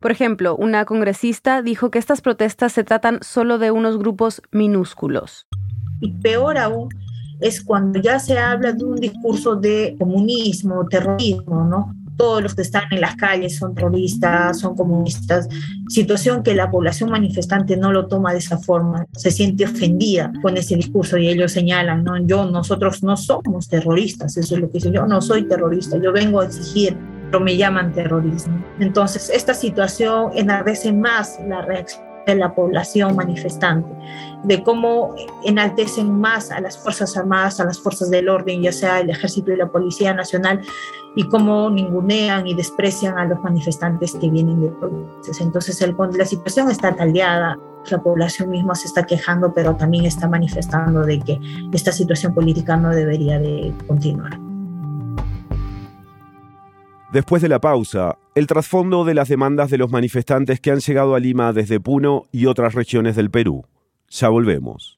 Por 0.00 0.10
ejemplo, 0.10 0.56
una 0.56 0.86
congresista 0.86 1.60
dijo 1.60 1.90
que 1.90 1.98
estas 1.98 2.22
protestas 2.22 2.72
se 2.72 2.82
tratan 2.82 3.18
solo 3.22 3.58
de 3.58 3.70
unos 3.70 3.98
grupos 3.98 4.40
minúsculos. 4.52 5.46
Y 6.00 6.12
peor 6.12 6.56
aún 6.56 6.88
es 7.40 7.62
cuando 7.62 8.00
ya 8.00 8.18
se 8.18 8.38
habla 8.38 8.72
de 8.72 8.84
un 8.84 8.96
discurso 8.96 9.56
de 9.56 9.96
comunismo, 9.98 10.86
terrorismo, 10.88 11.64
¿no? 11.64 11.94
Todos 12.16 12.42
los 12.42 12.54
que 12.54 12.62
están 12.62 12.84
en 12.90 13.00
las 13.00 13.16
calles 13.16 13.56
son 13.56 13.74
terroristas, 13.74 14.60
son 14.60 14.74
comunistas, 14.74 15.48
situación 15.88 16.42
que 16.42 16.54
la 16.54 16.70
población 16.70 17.10
manifestante 17.10 17.76
no 17.76 17.92
lo 17.92 18.06
toma 18.06 18.32
de 18.32 18.38
esa 18.38 18.58
forma, 18.58 19.06
se 19.12 19.30
siente 19.30 19.64
ofendida 19.64 20.32
con 20.42 20.56
ese 20.56 20.76
discurso 20.76 21.18
y 21.18 21.28
ellos 21.28 21.52
señalan, 21.52 22.04
no, 22.04 22.18
yo, 22.26 22.44
nosotros 22.46 23.02
no 23.02 23.16
somos 23.16 23.68
terroristas, 23.68 24.36
eso 24.36 24.54
es 24.54 24.60
lo 24.60 24.68
que 24.68 24.74
dicen, 24.74 24.92
yo 24.92 25.06
no 25.06 25.20
soy 25.20 25.46
terrorista, 25.46 25.98
yo 25.98 26.12
vengo 26.12 26.40
a 26.40 26.46
exigir 26.46 26.96
pero 27.30 27.40
me 27.40 27.56
llaman 27.56 27.92
terrorismo. 27.92 28.62
Entonces, 28.78 29.30
esta 29.30 29.54
situación 29.54 30.30
enardece 30.34 30.92
más 30.92 31.38
la 31.46 31.62
reacción 31.62 32.06
de 32.26 32.34
la 32.34 32.54
población 32.54 33.14
manifestante, 33.14 33.88
de 34.42 34.62
cómo 34.62 35.14
enaltecen 35.44 36.10
más 36.10 36.50
a 36.50 36.60
las 36.60 36.76
Fuerzas 36.76 37.16
Armadas, 37.16 37.60
a 37.60 37.64
las 37.64 37.78
Fuerzas 37.78 38.10
del 38.10 38.28
Orden, 38.28 38.62
ya 38.62 38.72
sea 38.72 39.00
el 39.00 39.10
Ejército 39.10 39.52
y 39.52 39.56
la 39.56 39.68
Policía 39.68 40.12
Nacional, 40.12 40.60
y 41.16 41.24
cómo 41.24 41.70
ningunean 41.70 42.46
y 42.46 42.54
desprecian 42.54 43.18
a 43.18 43.24
los 43.24 43.42
manifestantes 43.42 44.14
que 44.14 44.30
vienen 44.30 44.60
de 44.60 44.68
provincias. 44.68 45.40
Entonces, 45.40 45.80
el, 45.80 45.96
la 46.12 46.26
situación 46.26 46.70
está 46.70 46.94
taldeada, 46.94 47.58
la 47.90 48.02
población 48.02 48.50
misma 48.50 48.74
se 48.74 48.86
está 48.86 49.04
quejando, 49.04 49.52
pero 49.54 49.74
también 49.76 50.04
está 50.04 50.28
manifestando 50.28 51.02
de 51.04 51.20
que 51.20 51.40
esta 51.72 51.90
situación 51.90 52.34
política 52.34 52.76
no 52.76 52.90
debería 52.90 53.38
de 53.38 53.72
continuar. 53.86 54.38
Después 57.12 57.40
de 57.40 57.48
la 57.48 57.60
pausa, 57.60 58.18
el 58.34 58.46
trasfondo 58.46 59.04
de 59.06 59.14
las 59.14 59.28
demandas 59.28 59.70
de 59.70 59.78
los 59.78 59.90
manifestantes 59.90 60.60
que 60.60 60.70
han 60.70 60.80
llegado 60.80 61.14
a 61.14 61.18
Lima 61.18 61.54
desde 61.54 61.80
Puno 61.80 62.24
y 62.30 62.44
otras 62.44 62.74
regiones 62.74 63.16
del 63.16 63.30
Perú. 63.30 63.64
Ya 64.10 64.28
volvemos. 64.28 64.95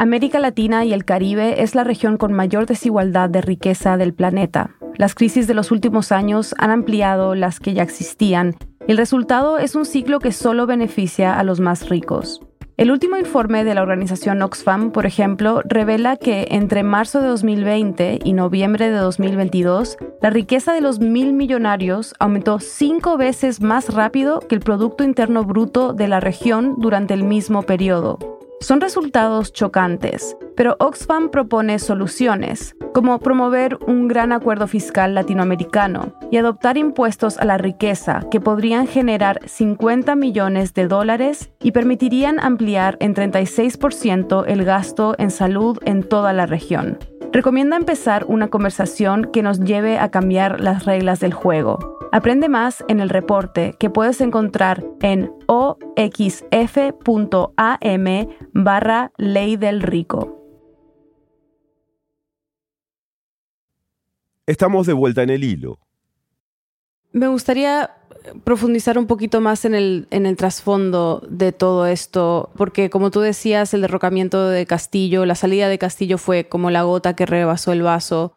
América 0.00 0.38
Latina 0.38 0.84
y 0.84 0.92
el 0.92 1.04
Caribe 1.04 1.60
es 1.60 1.74
la 1.74 1.82
región 1.82 2.18
con 2.18 2.32
mayor 2.32 2.66
desigualdad 2.66 3.28
de 3.28 3.40
riqueza 3.40 3.96
del 3.96 4.14
planeta. 4.14 4.70
Las 4.96 5.16
crisis 5.16 5.48
de 5.48 5.54
los 5.54 5.72
últimos 5.72 6.12
años 6.12 6.54
han 6.56 6.70
ampliado 6.70 7.34
las 7.34 7.58
que 7.58 7.74
ya 7.74 7.82
existían. 7.82 8.54
El 8.86 8.96
resultado 8.96 9.58
es 9.58 9.74
un 9.74 9.84
ciclo 9.84 10.20
que 10.20 10.30
solo 10.30 10.66
beneficia 10.66 11.36
a 11.36 11.42
los 11.42 11.58
más 11.58 11.88
ricos. 11.88 12.40
El 12.76 12.92
último 12.92 13.16
informe 13.16 13.64
de 13.64 13.74
la 13.74 13.82
organización 13.82 14.40
Oxfam, 14.40 14.92
por 14.92 15.04
ejemplo, 15.04 15.62
revela 15.64 16.16
que 16.16 16.46
entre 16.52 16.84
marzo 16.84 17.20
de 17.20 17.26
2020 17.26 18.20
y 18.22 18.32
noviembre 18.34 18.90
de 18.90 18.98
2022, 18.98 19.96
la 20.22 20.30
riqueza 20.30 20.72
de 20.74 20.80
los 20.80 21.00
mil 21.00 21.32
millonarios 21.32 22.14
aumentó 22.20 22.60
cinco 22.60 23.16
veces 23.16 23.60
más 23.60 23.92
rápido 23.92 24.38
que 24.38 24.54
el 24.54 24.60
Producto 24.60 25.02
Interno 25.02 25.42
Bruto 25.42 25.92
de 25.92 26.06
la 26.06 26.20
región 26.20 26.76
durante 26.78 27.14
el 27.14 27.24
mismo 27.24 27.64
periodo. 27.64 28.38
Son 28.60 28.80
resultados 28.80 29.52
chocantes, 29.52 30.36
pero 30.56 30.76
Oxfam 30.80 31.30
propone 31.30 31.78
soluciones, 31.78 32.74
como 32.92 33.20
promover 33.20 33.78
un 33.86 34.08
gran 34.08 34.32
acuerdo 34.32 34.66
fiscal 34.66 35.14
latinoamericano 35.14 36.12
y 36.32 36.38
adoptar 36.38 36.76
impuestos 36.76 37.38
a 37.38 37.44
la 37.44 37.56
riqueza 37.56 38.26
que 38.32 38.40
podrían 38.40 38.88
generar 38.88 39.40
50 39.46 40.16
millones 40.16 40.74
de 40.74 40.88
dólares 40.88 41.50
y 41.62 41.70
permitirían 41.70 42.40
ampliar 42.40 42.96
en 42.98 43.14
36% 43.14 44.44
el 44.48 44.64
gasto 44.64 45.14
en 45.18 45.30
salud 45.30 45.78
en 45.84 46.02
toda 46.02 46.32
la 46.32 46.46
región. 46.46 46.98
Recomienda 47.32 47.76
empezar 47.76 48.24
una 48.26 48.48
conversación 48.48 49.30
que 49.32 49.42
nos 49.42 49.60
lleve 49.60 49.98
a 49.98 50.10
cambiar 50.10 50.60
las 50.60 50.84
reglas 50.84 51.20
del 51.20 51.32
juego 51.32 51.97
Aprende 52.10 52.48
más 52.48 52.84
en 52.88 53.00
el 53.00 53.10
reporte 53.10 53.74
que 53.78 53.90
puedes 53.90 54.20
encontrar 54.22 54.82
en 55.02 55.30
oxf.am 55.46 55.68
barra 58.52 59.12
ley 59.18 59.56
del 59.56 59.82
rico. 59.82 60.34
Estamos 64.46 64.86
de 64.86 64.94
vuelta 64.94 65.22
en 65.22 65.28
el 65.30 65.44
hilo. 65.44 65.78
Me 67.12 67.28
gustaría 67.28 67.90
profundizar 68.44 68.96
un 68.98 69.06
poquito 69.06 69.42
más 69.42 69.66
en 69.66 69.74
el, 69.74 70.06
en 70.10 70.24
el 70.24 70.36
trasfondo 70.36 71.22
de 71.28 71.52
todo 71.52 71.86
esto, 71.86 72.50
porque 72.56 72.88
como 72.88 73.10
tú 73.10 73.20
decías, 73.20 73.74
el 73.74 73.82
derrocamiento 73.82 74.48
de 74.48 74.64
Castillo, 74.64 75.26
la 75.26 75.34
salida 75.34 75.68
de 75.68 75.78
Castillo 75.78 76.16
fue 76.16 76.48
como 76.48 76.70
la 76.70 76.82
gota 76.82 77.14
que 77.14 77.26
rebasó 77.26 77.72
el 77.72 77.82
vaso 77.82 78.34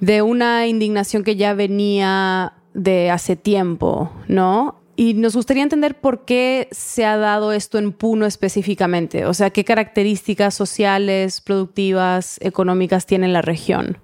de 0.00 0.22
una 0.22 0.66
indignación 0.66 1.22
que 1.24 1.36
ya 1.36 1.52
venía 1.52 2.54
de 2.74 3.10
hace 3.10 3.36
tiempo, 3.36 4.10
¿no? 4.28 4.80
Y 4.96 5.14
nos 5.14 5.34
gustaría 5.34 5.62
entender 5.62 5.98
por 5.98 6.26
qué 6.26 6.68
se 6.72 7.06
ha 7.06 7.16
dado 7.16 7.52
esto 7.52 7.78
en 7.78 7.92
Puno 7.92 8.26
específicamente, 8.26 9.24
o 9.24 9.32
sea, 9.32 9.48
qué 9.50 9.64
características 9.64 10.54
sociales, 10.54 11.40
productivas, 11.40 12.36
económicas 12.42 13.06
tiene 13.06 13.28
la 13.28 13.40
región. 13.40 13.98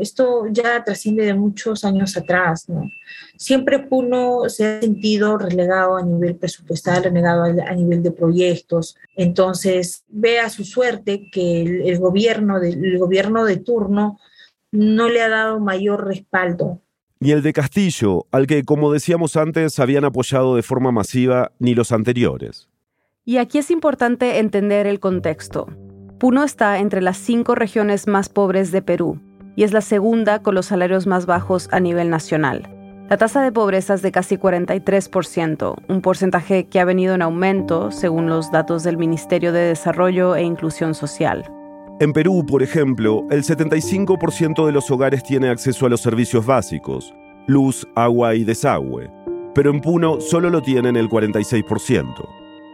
Esto 0.00 0.46
ya 0.50 0.82
trasciende 0.84 1.24
de 1.24 1.34
muchos 1.34 1.84
años 1.84 2.16
atrás, 2.16 2.68
¿no? 2.68 2.90
Siempre 3.38 3.78
Puno 3.78 4.48
se 4.48 4.66
ha 4.66 4.80
sentido 4.80 5.38
relegado 5.38 5.96
a 5.96 6.02
nivel 6.02 6.36
presupuestal, 6.36 7.04
relegado 7.04 7.44
a 7.44 7.74
nivel 7.74 8.02
de 8.02 8.10
proyectos. 8.10 8.96
Entonces, 9.16 10.04
ve 10.08 10.40
a 10.40 10.50
su 10.50 10.64
suerte 10.64 11.30
que 11.30 11.62
el, 11.62 11.98
gobierno, 11.98 12.58
el 12.58 12.98
gobierno 12.98 13.44
de 13.44 13.58
turno 13.58 14.18
no 14.72 15.08
le 15.08 15.22
ha 15.22 15.28
dado 15.28 15.60
mayor 15.60 16.06
respaldo 16.06 16.80
ni 17.20 17.30
el 17.30 17.42
de 17.42 17.52
Castillo, 17.52 18.26
al 18.30 18.46
que, 18.46 18.64
como 18.64 18.92
decíamos 18.92 19.36
antes, 19.36 19.78
habían 19.78 20.04
apoyado 20.04 20.56
de 20.56 20.62
forma 20.62 20.92
masiva, 20.92 21.52
ni 21.58 21.74
los 21.74 21.92
anteriores. 21.92 22.68
Y 23.24 23.38
aquí 23.38 23.58
es 23.58 23.70
importante 23.70 24.38
entender 24.38 24.86
el 24.86 25.00
contexto. 25.00 25.68
Puno 26.18 26.44
está 26.44 26.78
entre 26.78 27.00
las 27.00 27.16
cinco 27.16 27.54
regiones 27.54 28.06
más 28.06 28.28
pobres 28.28 28.72
de 28.72 28.82
Perú. 28.82 29.20
y 29.56 29.62
es 29.62 29.72
la 29.72 29.82
segunda 29.82 30.42
con 30.42 30.56
los 30.56 30.66
salarios 30.66 31.06
más 31.06 31.26
bajos 31.26 31.68
a 31.70 31.78
nivel 31.78 32.10
nacional. 32.10 32.68
La 33.08 33.18
tasa 33.18 33.42
de 33.42 33.52
pobreza 33.52 33.94
es 33.94 34.02
de 34.02 34.10
casi 34.10 34.36
43%, 34.36 35.76
un 35.88 36.00
porcentaje 36.00 36.66
que 36.66 36.80
ha 36.80 36.84
venido 36.84 37.14
en 37.14 37.22
aumento 37.22 37.90
según 37.92 38.28
los 38.28 38.50
datos 38.50 38.82
del 38.82 38.96
Ministerio 38.96 39.52
de 39.52 39.60
Desarrollo 39.60 40.34
e 40.34 40.42
Inclusión 40.42 40.94
Social. 40.94 41.44
En 42.00 42.12
Perú, 42.12 42.44
por 42.44 42.60
ejemplo, 42.64 43.24
el 43.30 43.44
75% 43.44 44.66
de 44.66 44.72
los 44.72 44.90
hogares 44.90 45.22
tiene 45.22 45.48
acceso 45.48 45.86
a 45.86 45.88
los 45.88 46.00
servicios 46.00 46.44
básicos, 46.44 47.14
luz, 47.46 47.86
agua 47.94 48.34
y 48.34 48.42
desagüe, 48.42 49.12
pero 49.54 49.70
en 49.70 49.80
Puno 49.80 50.20
solo 50.20 50.50
lo 50.50 50.60
tienen 50.60 50.96
el 50.96 51.08
46%. 51.08 52.28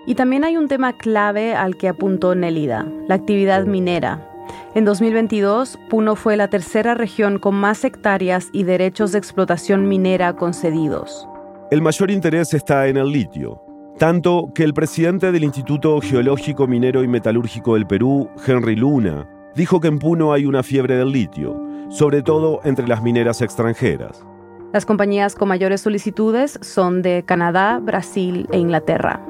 Y 0.06 0.14
también 0.14 0.44
hay 0.44 0.56
un 0.56 0.68
tema 0.68 0.94
clave 0.94 1.54
al 1.54 1.76
que 1.76 1.88
apuntó 1.88 2.34
Nélida, 2.34 2.86
la 3.08 3.16
actividad 3.16 3.66
minera. 3.66 4.26
En 4.74 4.86
2022, 4.86 5.78
Puno 5.90 6.16
fue 6.16 6.38
la 6.38 6.48
tercera 6.48 6.94
región 6.94 7.38
con 7.38 7.54
más 7.56 7.84
hectáreas 7.84 8.48
y 8.54 8.62
derechos 8.62 9.12
de 9.12 9.18
explotación 9.18 9.86
minera 9.86 10.34
concedidos. 10.34 11.28
El 11.70 11.82
mayor 11.82 12.10
interés 12.10 12.54
está 12.54 12.88
en 12.88 12.96
el 12.96 13.12
litio, 13.12 13.62
tanto 13.98 14.50
que 14.54 14.64
el 14.64 14.74
presidente 14.74 15.30
del 15.32 15.44
Instituto 15.44 16.00
Geológico 16.00 16.66
Minero 16.66 17.02
y 17.02 17.08
Metalúrgico 17.08 17.74
del 17.74 17.86
Perú, 17.86 18.30
Henry 18.46 18.76
Luna, 18.76 19.28
dijo 19.54 19.80
que 19.80 19.88
en 19.88 19.98
Puno 19.98 20.32
hay 20.32 20.46
una 20.46 20.62
fiebre 20.62 20.96
del 20.96 21.12
litio, 21.12 21.60
sobre 21.90 22.22
todo 22.22 22.60
entre 22.64 22.88
las 22.88 23.02
mineras 23.02 23.42
extranjeras. 23.42 24.24
Las 24.72 24.86
compañías 24.86 25.34
con 25.34 25.48
mayores 25.48 25.80
solicitudes 25.80 26.58
son 26.62 27.02
de 27.02 27.24
Canadá, 27.26 27.80
Brasil 27.80 28.46
e 28.52 28.58
Inglaterra. 28.58 29.20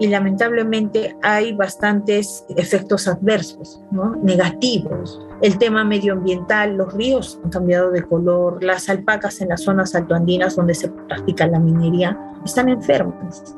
Y 0.00 0.08
lamentablemente 0.08 1.14
hay 1.22 1.52
bastantes 1.54 2.44
efectos 2.56 3.06
adversos, 3.06 3.82
negativos. 4.22 5.20
El 5.42 5.58
tema 5.58 5.84
medioambiental, 5.84 6.76
los 6.76 6.92
ríos 6.94 7.38
han 7.44 7.50
cambiado 7.50 7.90
de 7.90 8.02
color, 8.02 8.64
las 8.64 8.88
alpacas 8.88 9.40
en 9.40 9.50
las 9.50 9.62
zonas 9.62 9.94
altoandinas 9.94 10.56
donde 10.56 10.74
se 10.74 10.88
practica 10.88 11.46
la 11.46 11.60
minería 11.60 12.18
están 12.44 12.70
enfermas 12.70 13.56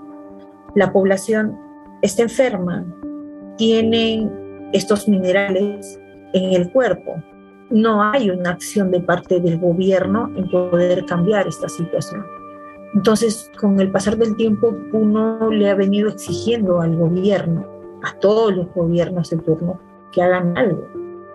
la 0.75 0.93
población 0.93 1.59
está 2.03 2.23
enferma, 2.23 2.85
tienen 3.57 4.31
estos 4.73 5.09
minerales 5.09 6.01
en 6.33 6.53
el 6.53 6.71
cuerpo. 6.73 7.23
No 7.71 8.03
hay 8.03 8.31
una 8.31 8.51
acción 8.51 8.91
de 8.91 9.01
parte 9.01 9.41
del 9.41 9.59
gobierno 9.59 10.31
en 10.37 10.51
poder 10.51 11.05
cambiar 11.07 11.47
esta 11.47 11.69
situación. 11.69 12.25
Entonces, 12.95 13.51
con 13.59 13.81
el 13.81 13.91
pasar 13.91 14.17
del 14.19 14.37
tiempo, 14.37 14.75
uno 14.93 15.51
le 15.51 15.71
ha 15.71 15.75
venido 15.75 16.11
exigiendo 16.11 16.81
al 16.81 16.97
gobierno, 16.97 17.67
a 18.03 18.19
todos 18.19 18.55
los 18.55 18.73
gobiernos 18.75 19.31
de 19.31 19.39
turno, 19.39 19.81
que 20.13 20.23
hagan 20.23 20.57
algo. 20.59 20.87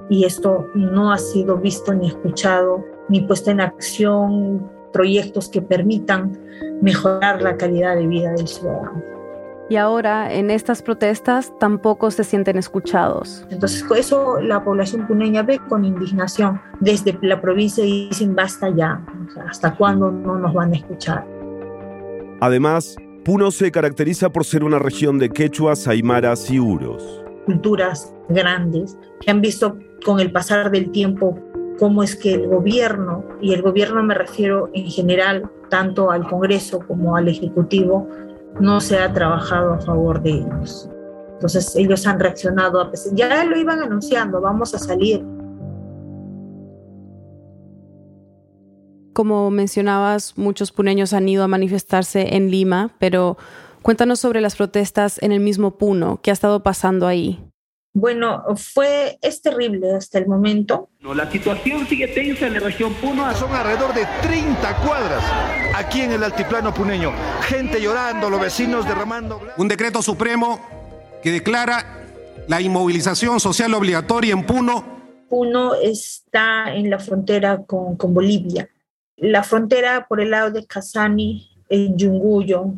Y 0.10 0.26
esto 0.26 0.68
no 0.76 1.12
ha 1.12 1.18
sido 1.18 1.58
visto 1.58 1.94
ni 1.94 2.08
escuchado, 2.08 2.84
ni 3.10 3.22
puesto 3.22 3.50
en 3.52 3.62
acción 3.62 4.70
proyectos 4.94 5.50
que 5.50 5.62
permitan 5.62 6.38
mejorar 6.82 7.42
la 7.42 7.58
calidad 7.58 7.96
de 7.96 8.08
vida 8.08 8.32
del 8.32 8.48
ciudadano 8.48 9.17
y 9.70 9.76
ahora 9.76 10.34
en 10.34 10.50
estas 10.50 10.82
protestas 10.82 11.54
tampoco 11.60 12.12
se 12.12 12.24
sienten 12.24 12.58
escuchados. 12.58 13.46
Entonces, 13.50 13.86
eso 13.96 14.40
la 14.42 14.64
población 14.64 15.08
puneña 15.08 15.44
ve 15.44 15.60
con 15.68 15.84
indignación. 15.84 16.62
Desde 16.80 17.18
la 17.22 17.42
provincia 17.42 17.84
dicen 17.84 18.36
basta 18.36 18.70
ya, 18.70 19.04
¿hasta 19.50 19.76
cuándo 19.76 20.12
no 20.12 20.38
nos 20.38 20.54
van 20.54 20.74
a 20.74 20.78
escuchar? 20.78 21.26
Además, 22.40 22.96
Puno 23.26 23.52
se 23.52 23.72
caracteriza 23.72 24.30
por 24.30 24.46
ser 24.46 24.64
una 24.64 24.80
región 24.80 25.20
de 25.20 25.30
quechuas, 25.30 25.88
aymaras 25.88 26.50
y 26.50 26.62
uros. 26.62 27.26
Culturas 27.46 28.14
grandes 28.30 28.98
que 29.20 29.32
han 29.32 29.42
visto 29.42 29.78
con 30.06 30.22
el 30.22 30.32
pasar 30.32 30.72
del 30.72 30.92
tiempo 30.92 31.38
cómo 31.78 32.04
es 32.04 32.16
que 32.16 32.34
el 32.34 32.48
gobierno, 32.48 33.26
y 33.42 33.54
el 33.54 33.62
gobierno 33.62 34.02
me 34.04 34.14
refiero 34.14 34.70
en 34.74 34.86
general 34.86 35.50
tanto 35.70 36.12
al 36.12 36.28
Congreso 36.28 36.80
como 36.88 37.16
al 37.16 37.28
Ejecutivo, 37.28 38.08
no 38.60 38.82
se 38.82 38.98
ha 38.98 39.12
trabajado 39.14 39.74
a 39.74 39.80
favor 39.80 40.22
de 40.22 40.32
ellos. 40.32 40.90
Entonces 41.34 41.76
ellos 41.76 42.08
han 42.08 42.20
reaccionado, 42.20 42.82
a 42.82 42.90
pesar, 42.90 43.14
ya 43.14 43.44
lo 43.44 43.58
iban 43.58 43.82
anunciando, 43.82 44.42
vamos 44.42 44.74
a 44.74 44.80
salir. 44.80 45.24
Como 49.14 49.50
mencionabas, 49.52 50.38
muchos 50.38 50.72
puneños 50.72 51.14
han 51.14 51.28
ido 51.30 51.44
a 51.44 51.48
manifestarse 51.48 52.36
en 52.36 52.52
Lima, 52.52 52.96
pero 53.00 53.38
cuéntanos 53.82 54.20
sobre 54.20 54.42
las 54.42 54.56
protestas 54.56 55.22
en 55.22 55.32
el 55.32 55.40
mismo 55.40 55.78
Puno, 55.78 56.20
¿qué 56.22 56.32
ha 56.32 56.34
estado 56.34 56.64
pasando 56.64 57.08
ahí? 57.08 57.47
Bueno, 57.94 58.44
fue, 58.56 59.18
es 59.22 59.42
terrible 59.42 59.96
hasta 59.96 60.20
el 60.20 60.28
momento. 60.28 60.90
La 61.02 61.32
situación 61.32 61.88
sigue 61.88 62.08
tensa 62.08 62.46
en 62.46 62.54
la 62.54 62.60
región 62.60 62.94
Puno. 62.94 63.34
Son 63.34 63.52
alrededor 63.52 63.94
de 63.94 64.06
30 64.22 64.78
cuadras 64.86 65.24
aquí 65.76 66.02
en 66.02 66.12
el 66.12 66.24
altiplano 66.24 66.72
puneño. 66.74 67.12
Gente 67.42 67.82
llorando, 67.82 68.30
los 68.30 68.40
vecinos 68.40 68.88
derramando. 68.88 69.42
Un 69.58 69.68
decreto 69.68 70.04
supremo 70.04 70.60
que 71.24 71.32
declara 71.32 72.06
la 72.48 72.62
inmovilización 72.62 73.40
social 73.40 73.74
obligatoria 73.74 74.34
en 74.34 74.46
Puno. 74.46 74.86
Puno 75.28 75.74
está 75.74 76.76
en 76.76 76.92
la 76.92 77.00
frontera 77.00 77.64
con, 77.66 77.98
con 77.98 78.14
Bolivia. 78.14 78.70
La 79.16 79.42
frontera 79.42 80.06
por 80.08 80.22
el 80.22 80.30
lado 80.30 80.52
de 80.52 80.68
Casani, 80.68 81.50
en 81.68 81.98
Yunguyo, 81.98 82.76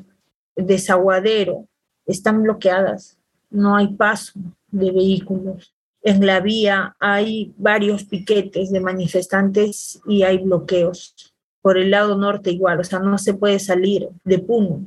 Desaguadero, 0.56 1.68
están 2.06 2.42
bloqueadas. 2.42 3.18
No 3.50 3.76
hay 3.76 3.90
paso 3.90 4.40
de 4.72 4.92
vehículos. 4.92 5.74
En 6.02 6.26
la 6.26 6.40
vía 6.40 6.96
hay 7.00 7.54
varios 7.58 8.06
piquetes 8.06 8.72
de 8.72 8.80
manifestantes 8.80 10.02
y 10.08 10.24
hay 10.24 10.38
bloqueos. 10.38 11.34
Por 11.62 11.78
el 11.78 11.92
lado 11.92 12.18
norte 12.18 12.52
igual, 12.52 12.80
o 12.80 12.84
sea, 12.84 13.00
no 13.00 13.18
se 13.18 13.34
puede 13.34 13.60
salir 13.60 14.08
de 14.24 14.40
Puno. 14.40 14.86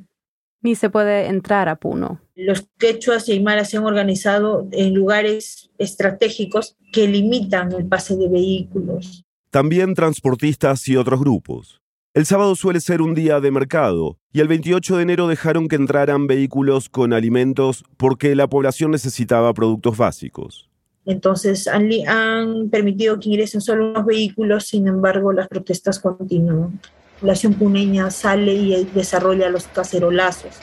Ni 0.62 0.75
se 0.75 0.88
puede 0.88 1.27
entrar 1.27 1.68
a 1.68 1.77
Puno. 1.77 2.21
Los 2.35 2.66
quechuas 2.79 3.29
y 3.29 3.33
aymaras 3.33 3.68
se 3.68 3.77
han 3.77 3.85
organizado 3.85 4.68
en 4.73 4.95
lugares 4.95 5.71
estratégicos 5.77 6.77
que 6.92 7.09
limitan 7.09 7.73
el 7.73 7.87
pase 7.87 8.16
de 8.16 8.29
vehículos. 8.29 9.25
También 9.51 9.95
transportistas 9.95 10.88
y 10.88 10.97
otros 10.97 11.21
grupos. 11.21 11.82
El 12.14 12.27
sábado 12.27 12.55
suele 12.57 12.79
ser 12.83 13.01
un 13.01 13.14
día 13.14 13.40
de 13.40 13.51
mercado 13.51 14.18
y 14.35 14.40
el 14.40 14.48
28 14.48 14.96
de 14.96 15.03
enero 15.03 15.29
dejaron 15.29 15.66
que 15.66 15.77
entraran 15.77 16.27
vehículos 16.27 16.90
con 16.90 17.14
alimentos 17.14 17.87
porque 17.96 18.37
la 18.37 18.48
población 18.48 18.90
necesitaba 18.90 19.55
productos 19.55 19.96
básicos. 19.96 20.68
Entonces 21.07 21.66
han, 21.66 22.68
permitido 22.70 23.18
que 23.18 23.31
ingresen 23.31 23.62
solo 23.62 23.88
unos 23.92 24.05
vehículos, 24.05 24.66
sin 24.66 24.88
embargo 24.88 25.33
las 25.33 25.48
protestas 25.48 25.98
continúan. 26.01 26.79
La 26.83 27.20
población 27.20 27.55
puneña 27.55 28.11
sale 28.11 28.53
y 28.53 28.85
desarrolla 28.92 29.48
los 29.48 29.66
cacerolazos, 29.68 30.57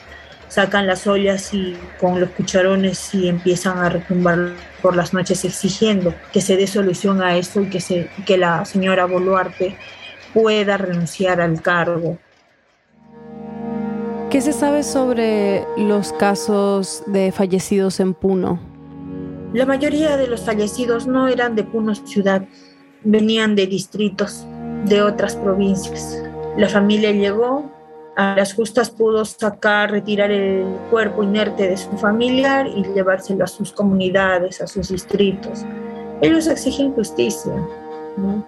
sacan 0.49 0.85
las 0.85 1.07
ollas 1.07 1.51
y 1.55 1.75
con 1.99 2.19
los 2.19 2.29
cucharones 2.29 3.11
y 3.15 3.27
empiezan 3.27 3.79
a 3.79 3.89
retumbar 3.89 4.53
por 4.83 4.95
las 4.95 5.15
noches 5.15 5.43
exigiendo 5.45 6.13
que 6.31 6.41
se 6.41 6.57
dé 6.57 6.67
solución 6.67 7.23
a 7.23 7.37
esto 7.37 7.61
y 7.61 7.71
que, 7.71 7.81
se, 7.81 8.07
que 8.27 8.37
la 8.37 8.65
señora 8.65 9.05
Boluarte 9.05 9.75
pueda 10.33 10.77
renunciar 10.77 11.41
al 11.41 11.61
cargo. 11.61 12.17
¿Qué 14.29 14.41
se 14.41 14.53
sabe 14.53 14.83
sobre 14.83 15.65
los 15.75 16.13
casos 16.13 17.03
de 17.07 17.31
fallecidos 17.31 17.99
en 17.99 18.13
Puno? 18.13 18.59
La 19.53 19.65
mayoría 19.65 20.17
de 20.17 20.27
los 20.27 20.41
fallecidos 20.41 21.07
no 21.07 21.27
eran 21.27 21.55
de 21.55 21.63
Puno 21.63 21.95
ciudad, 21.95 22.43
venían 23.03 23.55
de 23.55 23.65
distritos 23.65 24.45
de 24.85 25.01
otras 25.01 25.35
provincias. 25.35 26.21
La 26.57 26.69
familia 26.69 27.11
llegó, 27.11 27.71
a 28.15 28.35
las 28.35 28.53
justas 28.53 28.91
pudo 28.91 29.25
sacar, 29.25 29.91
retirar 29.91 30.29
el 30.29 30.63
cuerpo 30.91 31.23
inerte 31.23 31.67
de 31.67 31.77
su 31.77 31.89
familiar 31.97 32.67
y 32.67 32.83
llevárselo 32.93 33.45
a 33.45 33.47
sus 33.47 33.71
comunidades, 33.71 34.61
a 34.61 34.67
sus 34.67 34.89
distritos. 34.89 35.65
Ellos 36.21 36.45
exigen 36.47 36.93
justicia. 36.93 37.53
¿no? 38.17 38.45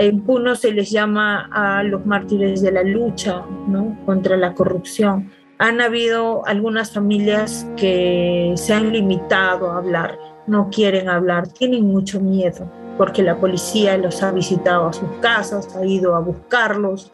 En 0.00 0.20
Puno 0.20 0.54
se 0.54 0.70
les 0.70 0.92
llama 0.92 1.48
a 1.50 1.82
los 1.82 2.06
mártires 2.06 2.62
de 2.62 2.70
la 2.70 2.84
lucha 2.84 3.42
contra 4.06 4.36
la 4.36 4.54
corrupción. 4.54 5.32
Han 5.58 5.80
habido 5.80 6.46
algunas 6.46 6.94
familias 6.94 7.66
que 7.76 8.52
se 8.54 8.74
han 8.74 8.92
limitado 8.92 9.72
a 9.72 9.78
hablar, 9.78 10.16
no 10.46 10.70
quieren 10.70 11.08
hablar, 11.08 11.48
tienen 11.48 11.84
mucho 11.88 12.20
miedo 12.20 12.70
porque 12.96 13.24
la 13.24 13.40
policía 13.40 13.98
los 13.98 14.22
ha 14.22 14.30
visitado 14.30 14.86
a 14.86 14.92
sus 14.92 15.08
casas, 15.20 15.74
ha 15.74 15.84
ido 15.84 16.14
a 16.14 16.20
buscarlos. 16.20 17.10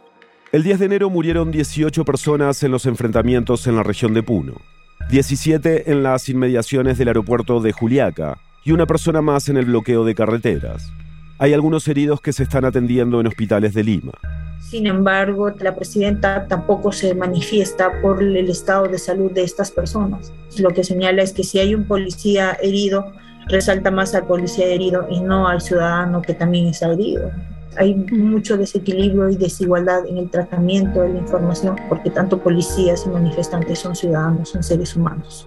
El 0.52 0.62
10 0.62 0.80
de 0.80 0.84
enero 0.84 1.08
murieron 1.08 1.50
18 1.50 2.04
personas 2.04 2.62
en 2.64 2.70
los 2.70 2.84
enfrentamientos 2.84 3.66
en 3.66 3.76
la 3.76 3.82
región 3.82 4.12
de 4.12 4.22
Puno, 4.22 4.60
17 5.08 5.90
en 5.90 6.02
las 6.02 6.28
inmediaciones 6.28 6.98
del 6.98 7.08
aeropuerto 7.08 7.60
de 7.60 7.72
Juliaca 7.72 8.36
y 8.62 8.72
una 8.72 8.84
persona 8.84 9.22
más 9.22 9.48
en 9.48 9.56
el 9.56 9.64
bloqueo 9.64 10.04
de 10.04 10.14
carreteras. 10.14 10.92
Hay 11.38 11.52
algunos 11.52 11.88
heridos 11.88 12.20
que 12.20 12.32
se 12.32 12.44
están 12.44 12.64
atendiendo 12.64 13.20
en 13.20 13.26
hospitales 13.26 13.74
de 13.74 13.82
Lima. 13.82 14.12
Sin 14.60 14.86
embargo, 14.86 15.50
la 15.50 15.74
presidenta 15.74 16.46
tampoco 16.46 16.92
se 16.92 17.14
manifiesta 17.14 18.00
por 18.00 18.22
el 18.22 18.48
estado 18.48 18.86
de 18.86 18.98
salud 18.98 19.32
de 19.32 19.42
estas 19.42 19.70
personas. 19.70 20.32
Lo 20.58 20.70
que 20.70 20.84
señala 20.84 21.22
es 21.22 21.32
que 21.32 21.42
si 21.42 21.58
hay 21.58 21.74
un 21.74 21.84
policía 21.84 22.56
herido, 22.62 23.12
resalta 23.48 23.90
más 23.90 24.14
al 24.14 24.26
policía 24.26 24.66
herido 24.66 25.06
y 25.10 25.20
no 25.20 25.48
al 25.48 25.60
ciudadano 25.60 26.22
que 26.22 26.34
también 26.34 26.66
está 26.66 26.92
herido. 26.92 27.30
Hay 27.76 27.94
mucho 27.94 28.56
desequilibrio 28.56 29.28
y 29.28 29.36
desigualdad 29.36 30.06
en 30.06 30.18
el 30.18 30.30
tratamiento 30.30 31.02
de 31.02 31.14
la 31.14 31.18
información 31.18 31.76
porque 31.88 32.10
tanto 32.10 32.38
policías 32.38 33.04
y 33.06 33.08
manifestantes 33.10 33.80
son 33.80 33.96
ciudadanos, 33.96 34.50
son 34.50 34.62
seres 34.62 34.94
humanos. 34.94 35.44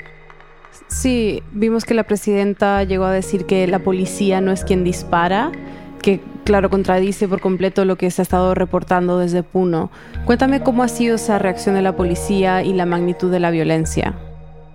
Sí, 0.88 1.44
vimos 1.52 1.86
que 1.86 1.94
la 1.94 2.04
presidenta 2.04 2.84
llegó 2.84 3.06
a 3.06 3.12
decir 3.12 3.46
que 3.46 3.68
la 3.68 3.80
policía 3.80 4.42
no 4.42 4.52
es 4.52 4.64
quien 4.64 4.84
dispara, 4.84 5.52
que 6.02 6.22
claro 6.44 6.70
contradice 6.70 7.28
por 7.28 7.42
completo 7.42 7.86
lo 7.86 7.96
que 7.96 8.10
se 8.12 8.22
ha 8.22 8.24
estado 8.24 8.54
reportando 8.56 9.20
desde 9.20 9.44
Puno. 9.44 9.90
Cuéntame 10.26 10.62
cómo 10.62 10.84
ha 10.84 10.88
sido 10.88 11.16
esa 11.16 11.40
reacción 11.40 11.76
de 11.76 11.82
la 11.82 11.96
policía 11.96 12.64
y 12.64 12.74
la 12.74 12.86
magnitud 12.86 13.32
de 13.32 13.40
la 13.40 13.52
violencia. 13.52 14.14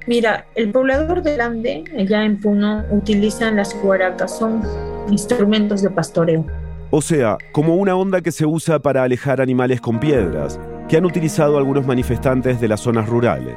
Mira, 0.06 0.46
el 0.54 0.70
poblador 0.70 1.22
del 1.22 1.40
Ande, 1.40 1.84
allá 1.98 2.24
en 2.24 2.40
Puno, 2.40 2.84
utilizan 2.90 3.56
las 3.56 3.74
huaracas, 3.82 4.36
son 4.36 4.62
instrumentos 5.08 5.82
de 5.82 5.90
pastoreo. 5.90 6.44
O 6.90 7.00
sea, 7.00 7.38
como 7.52 7.76
una 7.76 7.96
onda 7.96 8.20
que 8.20 8.32
se 8.32 8.44
usa 8.44 8.80
para 8.80 9.02
alejar 9.02 9.40
animales 9.40 9.80
con 9.80 10.00
piedras, 10.00 10.58
que 10.88 10.96
han 10.96 11.04
utilizado 11.04 11.56
algunos 11.56 11.86
manifestantes 11.86 12.60
de 12.60 12.68
las 12.68 12.80
zonas 12.80 13.08
rurales 13.08 13.56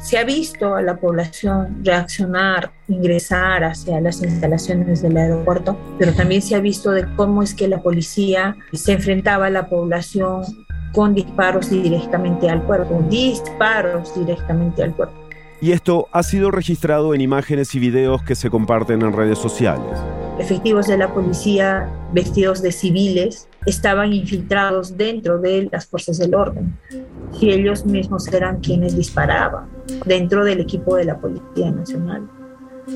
se 0.00 0.16
ha 0.18 0.24
visto 0.24 0.74
a 0.74 0.82
la 0.82 0.96
población 0.96 1.84
reaccionar, 1.84 2.72
ingresar 2.88 3.64
hacia 3.64 4.00
las 4.00 4.22
instalaciones 4.22 5.02
del 5.02 5.16
aeropuerto, 5.16 5.76
pero 5.98 6.12
también 6.12 6.40
se 6.40 6.54
ha 6.54 6.60
visto 6.60 6.90
de 6.92 7.06
cómo 7.16 7.42
es 7.42 7.54
que 7.54 7.68
la 7.68 7.82
policía 7.82 8.56
se 8.72 8.92
enfrentaba 8.92 9.46
a 9.46 9.50
la 9.50 9.68
población 9.68 10.42
con 10.92 11.14
disparos 11.14 11.70
directamente 11.70 12.48
al 12.48 12.62
cuerpo, 12.64 13.04
disparos 13.08 14.14
directamente 14.14 14.82
al 14.82 14.94
cuerpo. 14.94 15.14
Y 15.60 15.72
esto 15.72 16.06
ha 16.12 16.22
sido 16.22 16.52
registrado 16.52 17.14
en 17.14 17.20
imágenes 17.20 17.74
y 17.74 17.80
videos 17.80 18.22
que 18.22 18.36
se 18.36 18.48
comparten 18.48 19.02
en 19.02 19.12
redes 19.12 19.38
sociales. 19.38 19.98
Efectivos 20.38 20.86
de 20.86 20.98
la 20.98 21.12
policía 21.12 21.88
vestidos 22.12 22.62
de 22.62 22.70
civiles 22.70 23.47
estaban 23.66 24.12
infiltrados 24.12 24.96
dentro 24.96 25.38
de 25.38 25.68
las 25.70 25.86
fuerzas 25.86 26.18
del 26.18 26.34
orden 26.34 26.76
y 27.40 27.50
ellos 27.50 27.84
mismos 27.84 28.26
eran 28.28 28.60
quienes 28.60 28.96
disparaban 28.96 29.68
dentro 30.06 30.44
del 30.44 30.60
equipo 30.60 30.96
de 30.96 31.04
la 31.04 31.18
Policía 31.18 31.70
Nacional. 31.70 32.28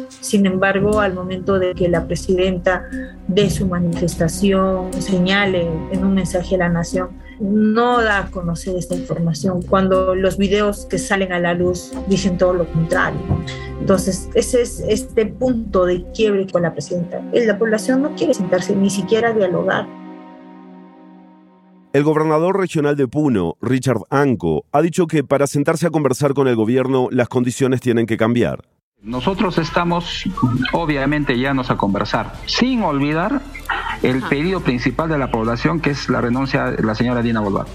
Sin 0.08 0.46
embargo, 0.46 1.00
al 1.00 1.12
momento 1.12 1.58
de 1.58 1.74
que 1.74 1.88
la 1.88 2.06
presidenta 2.06 2.88
de 3.28 3.50
su 3.50 3.66
manifestación 3.66 4.90
señale 4.94 5.68
en 5.92 6.04
un 6.04 6.14
mensaje 6.14 6.54
a 6.54 6.58
la 6.58 6.68
nación, 6.70 7.10
no 7.40 8.00
da 8.00 8.20
a 8.20 8.30
conocer 8.30 8.76
esta 8.76 8.94
información 8.94 9.62
cuando 9.62 10.14
los 10.14 10.38
videos 10.38 10.86
que 10.86 10.98
salen 10.98 11.32
a 11.32 11.40
la 11.40 11.54
luz 11.54 11.92
dicen 12.06 12.38
todo 12.38 12.54
lo 12.54 12.66
contrario. 12.72 13.20
Entonces, 13.80 14.30
ese 14.34 14.62
es 14.62 14.80
este 14.88 15.26
punto 15.26 15.84
de 15.84 16.04
quiebre 16.12 16.46
con 16.46 16.62
la 16.62 16.72
presidenta. 16.72 17.20
La 17.32 17.58
población 17.58 18.02
no 18.02 18.14
quiere 18.14 18.32
sentarse 18.32 18.74
ni 18.76 18.88
siquiera 18.88 19.30
a 19.30 19.32
dialogar 19.32 20.01
el 21.92 22.04
gobernador 22.04 22.58
regional 22.58 22.96
de 22.96 23.06
Puno, 23.06 23.56
Richard 23.60 24.00
Anco, 24.08 24.64
ha 24.72 24.80
dicho 24.80 25.06
que 25.06 25.24
para 25.24 25.46
sentarse 25.46 25.86
a 25.86 25.90
conversar 25.90 26.32
con 26.32 26.48
el 26.48 26.56
gobierno 26.56 27.08
las 27.10 27.28
condiciones 27.28 27.80
tienen 27.80 28.06
que 28.06 28.16
cambiar. 28.16 28.64
Nosotros 29.02 29.58
estamos 29.58 30.24
obviamente 30.72 31.36
llanos 31.38 31.70
a 31.70 31.76
conversar, 31.76 32.32
sin 32.46 32.82
olvidar 32.82 33.42
el 34.02 34.22
pedido 34.22 34.60
principal 34.60 35.08
de 35.08 35.18
la 35.18 35.30
población, 35.30 35.80
que 35.80 35.90
es 35.90 36.08
la 36.08 36.20
renuncia 36.20 36.70
de 36.70 36.82
la 36.82 36.94
señora 36.94 37.20
Dina 37.20 37.40
Boluarte. 37.40 37.72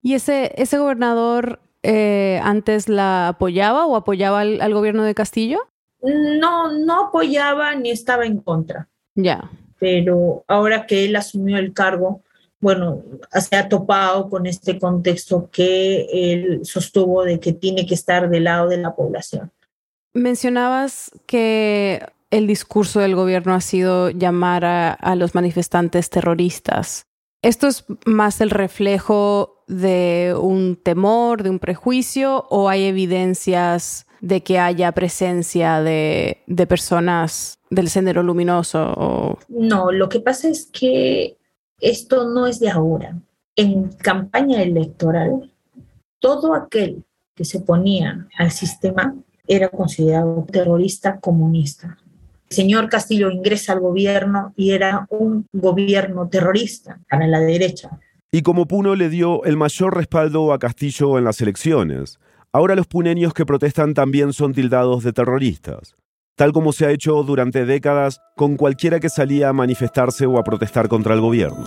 ¿Y 0.00 0.14
ese, 0.14 0.52
ese 0.56 0.78
gobernador 0.78 1.60
eh, 1.82 2.40
antes 2.42 2.88
la 2.88 3.28
apoyaba 3.28 3.84
o 3.86 3.96
apoyaba 3.96 4.40
al, 4.40 4.60
al, 4.60 4.72
gobierno 4.72 5.02
de 5.02 5.14
Castillo? 5.14 5.58
No, 6.02 6.72
no 6.72 7.08
apoyaba 7.08 7.74
ni 7.74 7.90
estaba 7.90 8.24
en 8.24 8.38
contra. 8.38 8.88
Ya. 9.16 9.50
Pero 9.78 10.44
ahora 10.46 10.86
que 10.86 11.04
él 11.04 11.16
asumió 11.16 11.58
el 11.58 11.72
cargo, 11.74 12.22
bueno, 12.60 13.02
se 13.40 13.56
ha 13.56 13.68
topado 13.68 14.28
con 14.28 14.46
este 14.46 14.78
contexto 14.78 15.48
que 15.50 16.06
él 16.12 16.60
sostuvo 16.64 17.24
de 17.24 17.40
que 17.40 17.52
tiene 17.52 17.86
que 17.86 17.94
estar 17.94 18.28
del 18.28 18.44
lado 18.44 18.68
de 18.68 18.76
la 18.76 18.94
población. 18.94 19.50
Mencionabas 20.12 21.10
que 21.26 22.04
el 22.30 22.46
discurso 22.46 23.00
del 23.00 23.14
gobierno 23.14 23.54
ha 23.54 23.60
sido 23.60 24.10
llamar 24.10 24.64
a, 24.64 25.14
los 25.16 25.34
manifestantes 25.34 26.10
terroristas. 26.10 27.06
¿Esto 27.42 27.66
es 27.66 27.84
más 28.04 28.40
el 28.40 28.50
reflejo 28.50 29.64
de 29.66 30.34
un 30.38 30.76
temor, 30.76 31.42
de 31.42 31.50
un 31.50 31.58
prejuicio, 31.58 32.46
o 32.50 32.68
hay 32.68 32.84
evidencias 32.84 34.06
de 34.20 34.42
que 34.42 34.58
haya 34.58 34.92
presencia 34.92 35.80
de, 35.80 36.42
de 36.46 36.66
personas 36.66 37.58
del 37.70 37.88
sendero 37.88 38.22
luminoso? 38.22 39.38
No, 39.48 39.90
lo 39.90 40.08
que 40.10 40.20
pasa 40.20 40.48
es 40.48 40.66
que 40.66 41.39
esto 41.80 42.28
no 42.28 42.46
es 42.46 42.60
de 42.60 42.70
ahora. 42.70 43.16
En 43.56 43.88
campaña 43.92 44.62
electoral, 44.62 45.50
todo 46.18 46.54
aquel 46.54 47.04
que 47.34 47.44
se 47.44 47.60
ponía 47.60 48.28
al 48.38 48.50
sistema 48.50 49.14
era 49.46 49.68
considerado 49.68 50.46
terrorista 50.50 51.18
comunista. 51.20 51.98
El 52.48 52.56
señor 52.56 52.88
Castillo 52.88 53.30
ingresa 53.30 53.72
al 53.72 53.80
gobierno 53.80 54.52
y 54.56 54.72
era 54.72 55.06
un 55.10 55.46
gobierno 55.52 56.28
terrorista 56.28 56.98
para 57.08 57.26
la 57.26 57.40
derecha. 57.40 57.98
Y 58.32 58.42
como 58.42 58.66
Puno 58.66 58.94
le 58.94 59.08
dio 59.08 59.44
el 59.44 59.56
mayor 59.56 59.96
respaldo 59.96 60.52
a 60.52 60.58
Castillo 60.58 61.18
en 61.18 61.24
las 61.24 61.40
elecciones, 61.40 62.20
ahora 62.52 62.76
los 62.76 62.86
puneños 62.86 63.34
que 63.34 63.46
protestan 63.46 63.94
también 63.94 64.32
son 64.32 64.52
tildados 64.52 65.02
de 65.02 65.12
terroristas 65.12 65.96
tal 66.40 66.52
como 66.52 66.72
se 66.72 66.86
ha 66.86 66.90
hecho 66.90 67.22
durante 67.22 67.66
décadas 67.66 68.22
con 68.34 68.56
cualquiera 68.56 68.98
que 68.98 69.10
salía 69.10 69.50
a 69.50 69.52
manifestarse 69.52 70.24
o 70.24 70.38
a 70.38 70.42
protestar 70.42 70.88
contra 70.88 71.12
el 71.12 71.20
gobierno. 71.20 71.62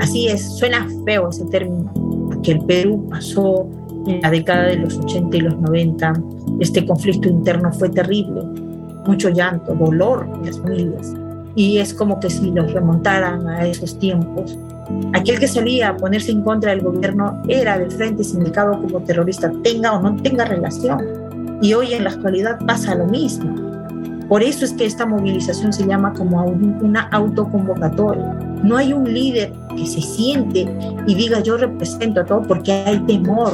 Así 0.00 0.28
es, 0.28 0.58
suena 0.58 0.86
feo 1.06 1.30
ese 1.30 1.46
término, 1.46 1.90
que 2.42 2.52
el 2.52 2.60
Perú 2.66 3.08
pasó 3.08 3.66
en 4.06 4.20
la 4.20 4.30
década 4.30 4.64
de 4.64 4.76
los 4.76 4.98
80 4.98 5.34
y 5.38 5.40
los 5.40 5.58
90, 5.60 6.12
este 6.60 6.84
conflicto 6.84 7.30
interno 7.30 7.72
fue 7.72 7.88
terrible, 7.88 8.42
mucho 9.06 9.30
llanto, 9.30 9.74
dolor 9.74 10.28
en 10.34 10.44
las 10.44 10.58
familias, 10.60 11.14
y 11.54 11.78
es 11.78 11.94
como 11.94 12.20
que 12.20 12.28
si 12.28 12.50
los 12.50 12.70
remontaran 12.74 13.48
a 13.48 13.66
esos 13.66 13.98
tiempos, 13.98 14.58
aquel 15.14 15.40
que 15.40 15.48
salía 15.48 15.88
a 15.88 15.96
ponerse 15.96 16.32
en 16.32 16.42
contra 16.42 16.72
del 16.72 16.82
gobierno 16.82 17.40
era 17.48 17.78
de 17.78 17.88
frente 17.88 18.24
sindicado 18.24 18.72
como 18.72 19.00
terrorista, 19.04 19.50
tenga 19.64 19.94
o 19.94 20.02
no 20.02 20.14
tenga 20.16 20.44
relación. 20.44 21.24
Y 21.62 21.72
hoy 21.72 21.94
en 21.94 22.04
la 22.04 22.10
actualidad 22.10 22.58
pasa 22.66 22.94
lo 22.94 23.06
mismo. 23.06 23.65
Por 24.28 24.42
eso 24.42 24.64
es 24.64 24.72
que 24.72 24.86
esta 24.86 25.06
movilización 25.06 25.72
se 25.72 25.86
llama 25.86 26.12
como 26.12 26.42
una 26.44 27.02
autoconvocatoria. 27.12 28.34
No 28.62 28.76
hay 28.76 28.92
un 28.92 29.12
líder 29.12 29.52
que 29.76 29.86
se 29.86 30.00
siente 30.00 30.66
y 31.06 31.14
diga 31.14 31.40
yo 31.40 31.56
represento 31.56 32.20
a 32.20 32.24
todo 32.24 32.42
porque 32.42 32.72
hay 32.72 32.98
temor. 33.00 33.52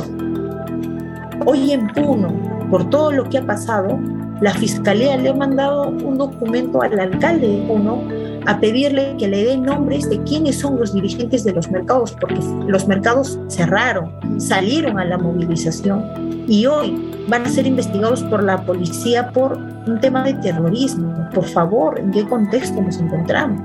Hoy 1.45 1.73
en 1.73 1.89
Puno, 1.89 2.33
por 2.71 2.89
todo 2.89 3.13
lo 3.13 3.25
que 3.25 3.39
ha 3.39 3.47
pasado, 3.47 3.99
la 4.41 4.55
fiscalía 4.55 5.17
le 5.19 5.29
ha 5.29 5.35
mandado 5.35 5.89
un 5.89 6.17
documento 6.17 6.81
al 6.81 6.99
alcalde 6.99 7.49
de 7.49 7.67
Puno 7.67 7.99
a 8.47 8.59
pedirle 8.59 9.17
que 9.19 9.29
le 9.29 9.45
dé 9.45 9.57
nombres 9.57 10.09
de 10.09 10.23
quiénes 10.25 10.59
son 10.59 10.79
los 10.79 10.95
dirigentes 10.95 11.45
de 11.45 11.53
los 11.53 11.71
mercados, 11.71 12.17
porque 12.21 12.41
los 12.67 12.87
mercados 12.87 13.39
cerraron, 13.49 14.41
salieron 14.41 14.99
a 14.99 15.05
la 15.05 15.19
movilización 15.19 16.45
y 16.49 16.67
hoy 16.67 17.11
van 17.29 17.47
a 17.47 17.49
ser 17.49 17.67
investigados 17.67 18.23
por 18.25 18.43
la 18.43 18.65
policía 18.65 19.31
por 19.33 19.57
un 19.87 20.01
tema 20.01 20.25
de 20.25 20.35
terrorismo. 20.35 21.29
Por 21.33 21.45
favor, 21.45 21.99
¿en 21.99 22.11
qué 22.11 22.25
contexto 22.25 22.83
nos 22.83 22.99
encontramos? 22.99 23.61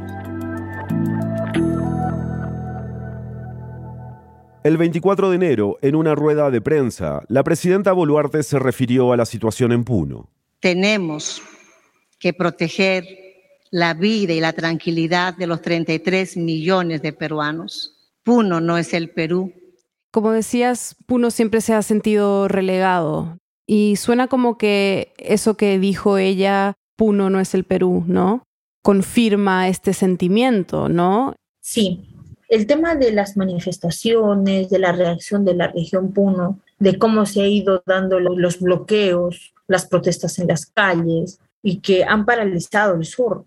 El 4.64 4.78
24 4.78 5.30
de 5.30 5.36
enero, 5.38 5.78
en 5.82 5.96
una 5.96 6.14
rueda 6.14 6.52
de 6.52 6.60
prensa, 6.60 7.24
la 7.30 7.44
presidenta 7.44 7.94
Boluarte 7.94 8.44
se 8.44 8.60
refirió 8.60 9.14
a 9.14 9.18
la 9.18 9.26
situación 9.26 9.72
en 9.72 9.86
Puno. 9.86 10.30
Tenemos 10.60 11.42
que 12.20 12.34
proteger 12.34 13.27
la 13.72 13.94
vida 13.94 14.34
y 14.34 14.40
la 14.40 14.54
tranquilidad 14.54 15.36
de 15.36 15.48
los 15.48 15.62
33 15.62 16.38
millones 16.38 17.02
de 17.02 17.14
peruanos. 17.14 17.96
Puno 18.24 18.60
no 18.60 18.78
es 18.78 18.94
el 18.94 19.10
Perú. 19.10 19.54
Como 20.12 20.32
decías, 20.32 20.96
Puno 21.06 21.32
siempre 21.32 21.62
se 21.62 21.74
ha 21.74 21.82
sentido 21.82 22.48
relegado. 22.48 23.38
Y 23.66 23.98
suena 23.98 24.28
como 24.28 24.58
que 24.58 25.14
eso 25.18 25.58
que 25.58 25.80
dijo 25.80 26.18
ella, 26.18 26.74
Puno 26.96 27.30
no 27.30 27.40
es 27.40 27.54
el 27.54 27.64
Perú, 27.64 28.04
¿no? 28.08 28.44
Confirma 28.82 29.68
este 29.68 29.94
sentimiento, 29.94 30.90
¿no? 30.90 31.36
Sí. 31.62 32.14
El 32.50 32.66
tema 32.66 32.96
de 32.96 33.12
las 33.12 33.36
manifestaciones, 33.36 34.70
de 34.70 34.80
la 34.80 34.94
reacción 34.94 35.44
de 35.44 35.54
la 35.54 35.68
región 35.68 36.14
Puno, 36.14 36.60
de 36.80 36.98
cómo 36.98 37.26
se 37.26 37.42
ha 37.42 37.48
ido 37.48 37.84
dando 37.86 38.20
los 38.20 38.60
bloqueos, 38.62 39.54
las 39.68 39.86
protestas 39.86 40.40
en 40.40 40.48
las 40.48 40.66
calles 40.66 41.40
y 41.62 41.80
que 41.80 42.06
han 42.06 42.26
paralizado 42.26 42.96
el 42.96 43.06
sur 43.06 43.44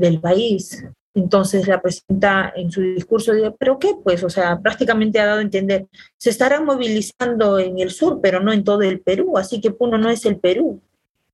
del 0.00 0.20
país. 0.20 0.84
Entonces 1.14 1.66
la 1.66 1.82
presidenta 1.82 2.52
en 2.54 2.70
su 2.70 2.80
discurso 2.80 3.32
dice, 3.32 3.52
pero 3.58 3.78
¿qué? 3.78 3.94
Pues, 4.02 4.22
o 4.22 4.30
sea, 4.30 4.60
prácticamente 4.60 5.18
ha 5.18 5.26
dado 5.26 5.40
a 5.40 5.42
entender, 5.42 5.86
se 6.16 6.30
estarán 6.30 6.64
movilizando 6.64 7.58
en 7.58 7.78
el 7.80 7.90
sur, 7.90 8.20
pero 8.22 8.40
no 8.40 8.52
en 8.52 8.62
todo 8.62 8.82
el 8.82 9.00
Perú, 9.00 9.36
así 9.36 9.60
que 9.60 9.72
Puno 9.72 9.98
no 9.98 10.08
es 10.08 10.24
el 10.24 10.38
Perú. 10.38 10.80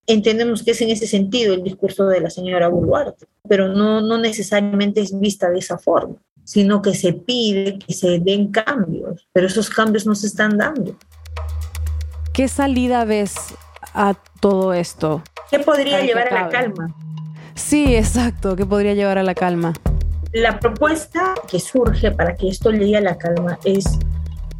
entendemos 0.06 0.62
que 0.62 0.70
es 0.70 0.80
en 0.80 0.90
ese 0.90 1.06
sentido 1.06 1.52
el 1.52 1.62
discurso 1.62 2.06
de 2.06 2.20
la 2.20 2.30
señora 2.30 2.68
Boluarte, 2.68 3.26
pero 3.48 3.68
no, 3.68 4.00
no 4.00 4.18
necesariamente 4.18 5.00
es 5.00 5.18
vista 5.18 5.50
de 5.50 5.58
esa 5.58 5.78
forma, 5.78 6.16
sino 6.44 6.80
que 6.80 6.94
se 6.94 7.12
pide 7.12 7.78
que 7.78 7.92
se 7.92 8.20
den 8.20 8.52
cambios, 8.52 9.28
pero 9.32 9.46
esos 9.46 9.68
cambios 9.68 10.06
no 10.06 10.14
se 10.14 10.28
están 10.28 10.56
dando. 10.56 10.96
¿Qué 12.32 12.48
salida 12.48 13.04
ves 13.04 13.34
a 13.94 14.14
todo 14.40 14.72
esto? 14.72 15.22
¿Qué 15.50 15.58
podría 15.58 16.00
llevar 16.02 16.32
a 16.32 16.42
la 16.42 16.48
calma? 16.48 16.96
Sí, 17.56 17.96
exacto, 17.96 18.54
¿qué 18.54 18.66
podría 18.66 18.92
llevar 18.92 19.16
a 19.16 19.22
la 19.22 19.34
calma? 19.34 19.72
La 20.32 20.60
propuesta 20.60 21.34
que 21.50 21.58
surge 21.58 22.10
para 22.12 22.36
que 22.36 22.48
esto 22.48 22.70
llegue 22.70 22.98
a 22.98 23.00
la 23.00 23.16
calma 23.16 23.58
es 23.64 23.98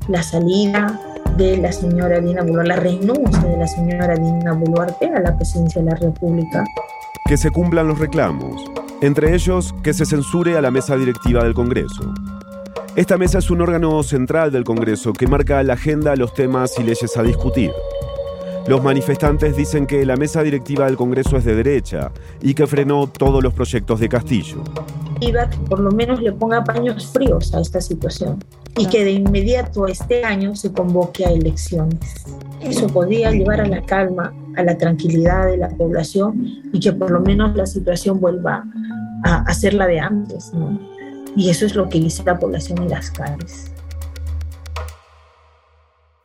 la 0.09 0.23
salida 0.23 0.99
de 1.37 1.59
la 1.59 1.71
señora 1.73 2.21
Dina 2.21 2.43
Boluarte, 2.43 2.69
la 2.69 2.77
renuncia 2.77 3.43
de 3.43 3.57
la 3.59 3.67
señora 3.67 4.15
Dina 4.17 4.55
Boluarte 4.55 5.11
a 5.15 5.21
la 5.21 5.37
presidencia 5.37 5.83
de 5.83 5.91
la 5.91 5.97
República. 5.97 6.65
Que 7.29 7.37
se 7.37 7.51
cumplan 7.51 7.87
los 7.87 7.99
reclamos, 7.99 8.65
entre 9.03 9.35
ellos 9.35 9.75
que 9.83 9.93
se 9.93 10.07
censure 10.07 10.57
a 10.57 10.63
la 10.63 10.71
mesa 10.71 10.97
directiva 10.97 11.45
del 11.45 11.53
Congreso. 11.53 12.15
Esta 12.97 13.19
mesa 13.19 13.39
es 13.39 13.51
un 13.51 13.61
órgano 13.61 14.03
central 14.03 14.51
del 14.51 14.65
Congreso 14.65 15.13
que 15.13 15.27
marca 15.27 15.63
la 15.63 15.75
agenda, 15.75 16.17
los 16.17 16.33
temas 16.33 16.79
y 16.79 16.83
leyes 16.83 17.15
a 17.19 17.23
discutir. 17.23 17.73
Los 18.69 18.83
manifestantes 18.83 19.57
dicen 19.57 19.87
que 19.87 20.05
la 20.05 20.17
mesa 20.17 20.43
directiva 20.43 20.87
del 20.87 20.97
Congreso 20.97 21.37
es 21.37 21.45
de 21.45 21.55
derecha 21.55 22.11
y 22.43 22.53
que 22.53 22.67
frenó 22.67 23.07
todos 23.07 23.41
los 23.41 23.55
proyectos 23.55 24.01
de 24.01 24.09
Castillo. 24.09 24.65
Y 25.21 25.31
que 25.31 25.39
por 25.69 25.79
lo 25.79 25.93
menos 25.93 26.21
le 26.21 26.33
ponga 26.33 26.65
paños 26.65 27.07
fríos 27.07 27.55
a 27.55 27.61
esta 27.61 27.81
situación 27.81 28.43
y 28.77 28.87
que 28.87 29.05
de 29.05 29.13
inmediato 29.13 29.87
este 29.87 30.25
año 30.25 30.57
se 30.57 30.73
convoque 30.73 31.25
a 31.25 31.31
elecciones. 31.31 32.27
Eso 32.61 32.89
podría 32.89 33.31
llevar 33.31 33.61
a 33.61 33.69
la 33.69 33.83
calma, 33.83 34.35
a 34.57 34.63
la 34.65 34.77
tranquilidad 34.77 35.47
de 35.47 35.59
la 35.59 35.69
población 35.69 36.45
y 36.73 36.81
que 36.81 36.93
por 36.93 37.13
lo 37.13 37.21
menos 37.21 37.55
la 37.55 37.67
situación 37.67 38.21
vuelva 38.21 38.65
a, 39.23 39.43
a 39.43 39.55
ser 39.55 39.75
la 39.75 39.87
de 39.87 40.01
antes. 40.01 40.53
¿no? 40.53 40.79
Y 41.37 41.51
eso 41.51 41.67
es 41.67 41.77
lo 41.77 41.89
que 41.89 42.01
dice 42.01 42.25
la 42.25 42.37
población 42.37 42.83
en 42.83 42.89
las 42.89 43.13
calles. 43.13 43.71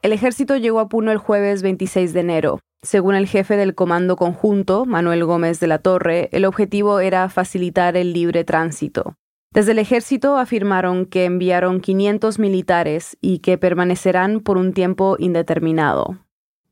El 0.01 0.13
ejército 0.13 0.57
llegó 0.57 0.79
a 0.79 0.89
Puno 0.89 1.11
el 1.11 1.19
jueves 1.19 1.61
26 1.61 2.13
de 2.13 2.21
enero. 2.21 2.59
Según 2.81 3.13
el 3.13 3.27
jefe 3.27 3.55
del 3.55 3.75
Comando 3.75 4.15
Conjunto, 4.15 4.87
Manuel 4.87 5.23
Gómez 5.25 5.59
de 5.59 5.67
la 5.67 5.77
Torre, 5.77 6.27
el 6.31 6.45
objetivo 6.45 6.99
era 6.99 7.29
facilitar 7.29 7.95
el 7.95 8.11
libre 8.11 8.43
tránsito. 8.43 9.13
Desde 9.53 9.73
el 9.73 9.79
ejército 9.79 10.37
afirmaron 10.37 11.05
que 11.05 11.25
enviaron 11.25 11.81
500 11.81 12.39
militares 12.39 13.15
y 13.21 13.39
que 13.39 13.59
permanecerán 13.59 14.39
por 14.39 14.57
un 14.57 14.73
tiempo 14.73 15.17
indeterminado. 15.19 16.17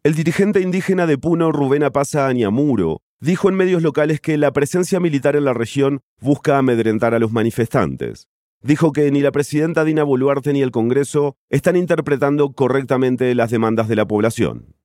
El 0.02 0.16
dirigente 0.16 0.62
indígena 0.62 1.06
de 1.06 1.20
Puno, 1.20 1.52
Rubén 1.52 1.84
Apaza 1.84 2.26
Añamuro, 2.26 3.02
dijo 3.20 3.48
en 3.48 3.56
medios 3.56 3.84
locales 3.84 4.22
que 4.22 4.40
la 4.40 4.54
presencia 4.54 5.00
militar 5.00 5.36
en 5.36 5.46
la 5.46 5.54
región 5.54 6.00
busca 6.20 6.58
amedrentar 6.58 7.14
a 7.14 7.20
los 7.20 7.32
manifestantes 7.32 8.28
dijo 8.62 8.92
que 8.92 9.12
ni 9.12 9.22
la 9.22 9.32
presidenta 9.32 9.84
Dina 9.84 10.04
Boluarte 10.04 10.54
ni 10.54 10.62
el 10.62 10.72
Congreso 10.72 11.36
están 11.50 11.76
interpretando 11.76 12.52
correctamente 12.54 13.34
las 13.36 13.52
demandas 13.52 13.88
de 13.88 13.96
la 13.96 14.08
población. 14.08 14.79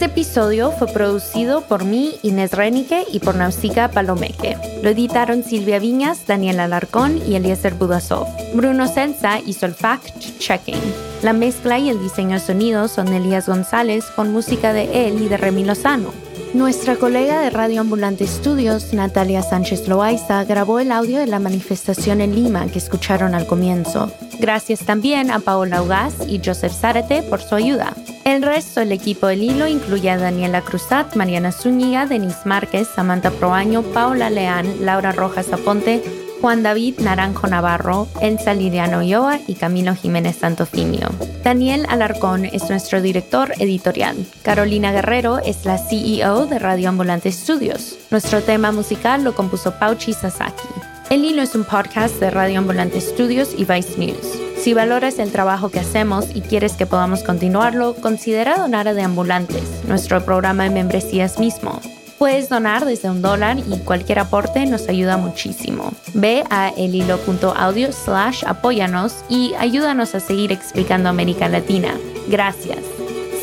Este 0.00 0.12
episodio 0.12 0.72
fue 0.72 0.86
producido 0.86 1.60
por 1.60 1.84
mí, 1.84 2.14
Inés 2.22 2.52
Renique, 2.52 3.04
y 3.12 3.18
por 3.18 3.34
Nausicaa 3.34 3.90
Palomeque. 3.90 4.56
Lo 4.82 4.88
editaron 4.88 5.44
Silvia 5.44 5.78
Viñas, 5.78 6.26
Daniel 6.26 6.60
Alarcón 6.60 7.20
y 7.28 7.34
Eliezer 7.34 7.74
Budasov. 7.74 8.26
Bruno 8.54 8.88
Senza 8.88 9.40
hizo 9.40 9.66
el 9.66 9.74
fact-checking. 9.74 10.80
La 11.20 11.34
mezcla 11.34 11.78
y 11.78 11.90
el 11.90 12.00
diseño 12.00 12.36
de 12.36 12.40
sonido 12.40 12.88
son 12.88 13.10
de 13.10 13.18
Elías 13.18 13.46
González 13.46 14.06
con 14.16 14.32
música 14.32 14.72
de 14.72 15.06
él 15.06 15.20
y 15.20 15.28
de 15.28 15.36
Remy 15.36 15.64
Lozano. 15.64 16.14
Nuestra 16.54 16.96
colega 16.96 17.42
de 17.42 17.50
Radio 17.50 17.82
Ambulante 17.82 18.24
Estudios, 18.24 18.94
Natalia 18.94 19.42
Sánchez 19.42 19.86
Loaiza, 19.86 20.44
grabó 20.44 20.80
el 20.80 20.92
audio 20.92 21.18
de 21.18 21.26
la 21.26 21.40
manifestación 21.40 22.22
en 22.22 22.34
Lima 22.34 22.68
que 22.68 22.78
escucharon 22.78 23.34
al 23.34 23.46
comienzo. 23.46 24.10
Gracias 24.38 24.80
también 24.80 25.30
a 25.30 25.40
Paola 25.40 25.82
Ugaz 25.82 26.14
y 26.26 26.40
Joseph 26.42 26.72
Zárate 26.72 27.22
por 27.22 27.42
su 27.42 27.54
ayuda. 27.54 27.94
El 28.30 28.42
resto 28.42 28.78
del 28.78 28.92
equipo 28.92 29.26
del 29.26 29.42
hilo 29.42 29.66
incluye 29.66 30.08
a 30.08 30.16
Daniela 30.16 30.62
Cruzat, 30.62 31.16
Mariana 31.16 31.50
Zúñiga, 31.50 32.06
Denise 32.06 32.42
Márquez, 32.44 32.86
Samantha 32.86 33.32
Proaño, 33.32 33.82
Paula 33.82 34.30
Leán, 34.30 34.86
Laura 34.86 35.10
Rojas 35.10 35.52
Aponte, 35.52 36.00
Juan 36.40 36.62
David 36.62 37.00
Naranjo 37.00 37.48
Navarro, 37.48 38.06
Elsa 38.22 38.54
Liliano 38.54 39.02
Yoa 39.02 39.40
y 39.48 39.54
Camilo 39.54 39.96
Jiménez 39.96 40.36
Santofinio. 40.36 41.08
Daniel 41.42 41.86
Alarcón 41.88 42.44
es 42.44 42.70
nuestro 42.70 43.02
director 43.02 43.52
editorial. 43.58 44.24
Carolina 44.44 44.92
Guerrero 44.92 45.40
es 45.40 45.64
la 45.64 45.78
CEO 45.78 46.46
de 46.46 46.60
Radio 46.60 46.88
Ambulante 46.90 47.32
Studios. 47.32 47.98
Nuestro 48.12 48.42
tema 48.42 48.70
musical 48.70 49.24
lo 49.24 49.34
compuso 49.34 49.72
Pauchi 49.76 50.12
Sasaki. 50.12 50.68
El 51.10 51.24
Hilo 51.24 51.42
es 51.42 51.56
un 51.56 51.64
podcast 51.64 52.20
de 52.20 52.30
Radio 52.30 52.60
Ambulante 52.60 53.00
Studios 53.00 53.56
y 53.58 53.64
Vice 53.64 53.98
News. 53.98 54.49
Si 54.60 54.74
valoras 54.74 55.18
el 55.18 55.32
trabajo 55.32 55.70
que 55.70 55.80
hacemos 55.80 56.26
y 56.34 56.42
quieres 56.42 56.74
que 56.74 56.84
podamos 56.84 57.22
continuarlo, 57.22 57.94
considera 57.94 58.58
donar 58.58 58.88
a 58.88 58.94
De 58.94 59.00
Ambulantes, 59.00 59.64
nuestro 59.88 60.22
programa 60.22 60.64
de 60.64 60.70
membresías 60.70 61.38
mismo. 61.38 61.80
Puedes 62.18 62.50
donar 62.50 62.84
desde 62.84 63.08
un 63.08 63.22
dólar 63.22 63.56
y 63.58 63.78
cualquier 63.78 64.18
aporte 64.18 64.66
nos 64.66 64.86
ayuda 64.90 65.16
muchísimo. 65.16 65.94
Ve 66.12 66.44
a 66.50 66.68
elhilo.audio 66.76 67.90
slash 67.90 68.44
apóyanos 68.46 69.24
y 69.30 69.54
ayúdanos 69.58 70.14
a 70.14 70.20
seguir 70.20 70.52
explicando 70.52 71.08
América 71.08 71.48
Latina. 71.48 71.96
Gracias. 72.28 72.80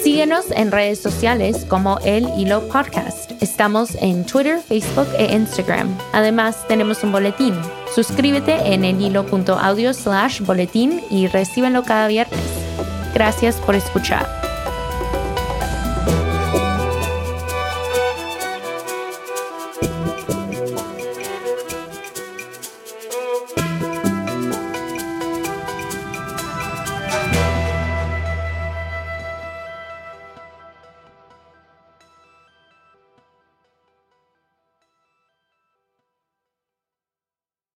Síguenos 0.03 0.51
en 0.51 0.71
redes 0.71 0.99
sociales 0.99 1.65
como 1.67 1.97
El 2.06 2.30
Hilo 2.38 2.67
Podcast. 2.67 3.27
Estamos 3.41 3.95
en 4.02 4.26
Twitter, 4.26 4.60
Facebook 4.60 5.08
e 5.17 5.34
Instagram. 5.36 5.95
Además, 6.13 6.67
tenemos 6.67 7.04
un 7.04 7.12
boletín. 7.12 7.54
Suscríbete 7.93 8.73
en 8.73 8.84
elhilo.audio 8.84 9.93
slash 9.93 10.41
boletín 10.41 11.02
y 11.10 11.28
recíbelo 11.28 11.84
cada 11.84 12.08
viernes. 12.08 12.39
Gracias 13.13 13.56
por 13.58 13.76
escuchar. 13.76 14.37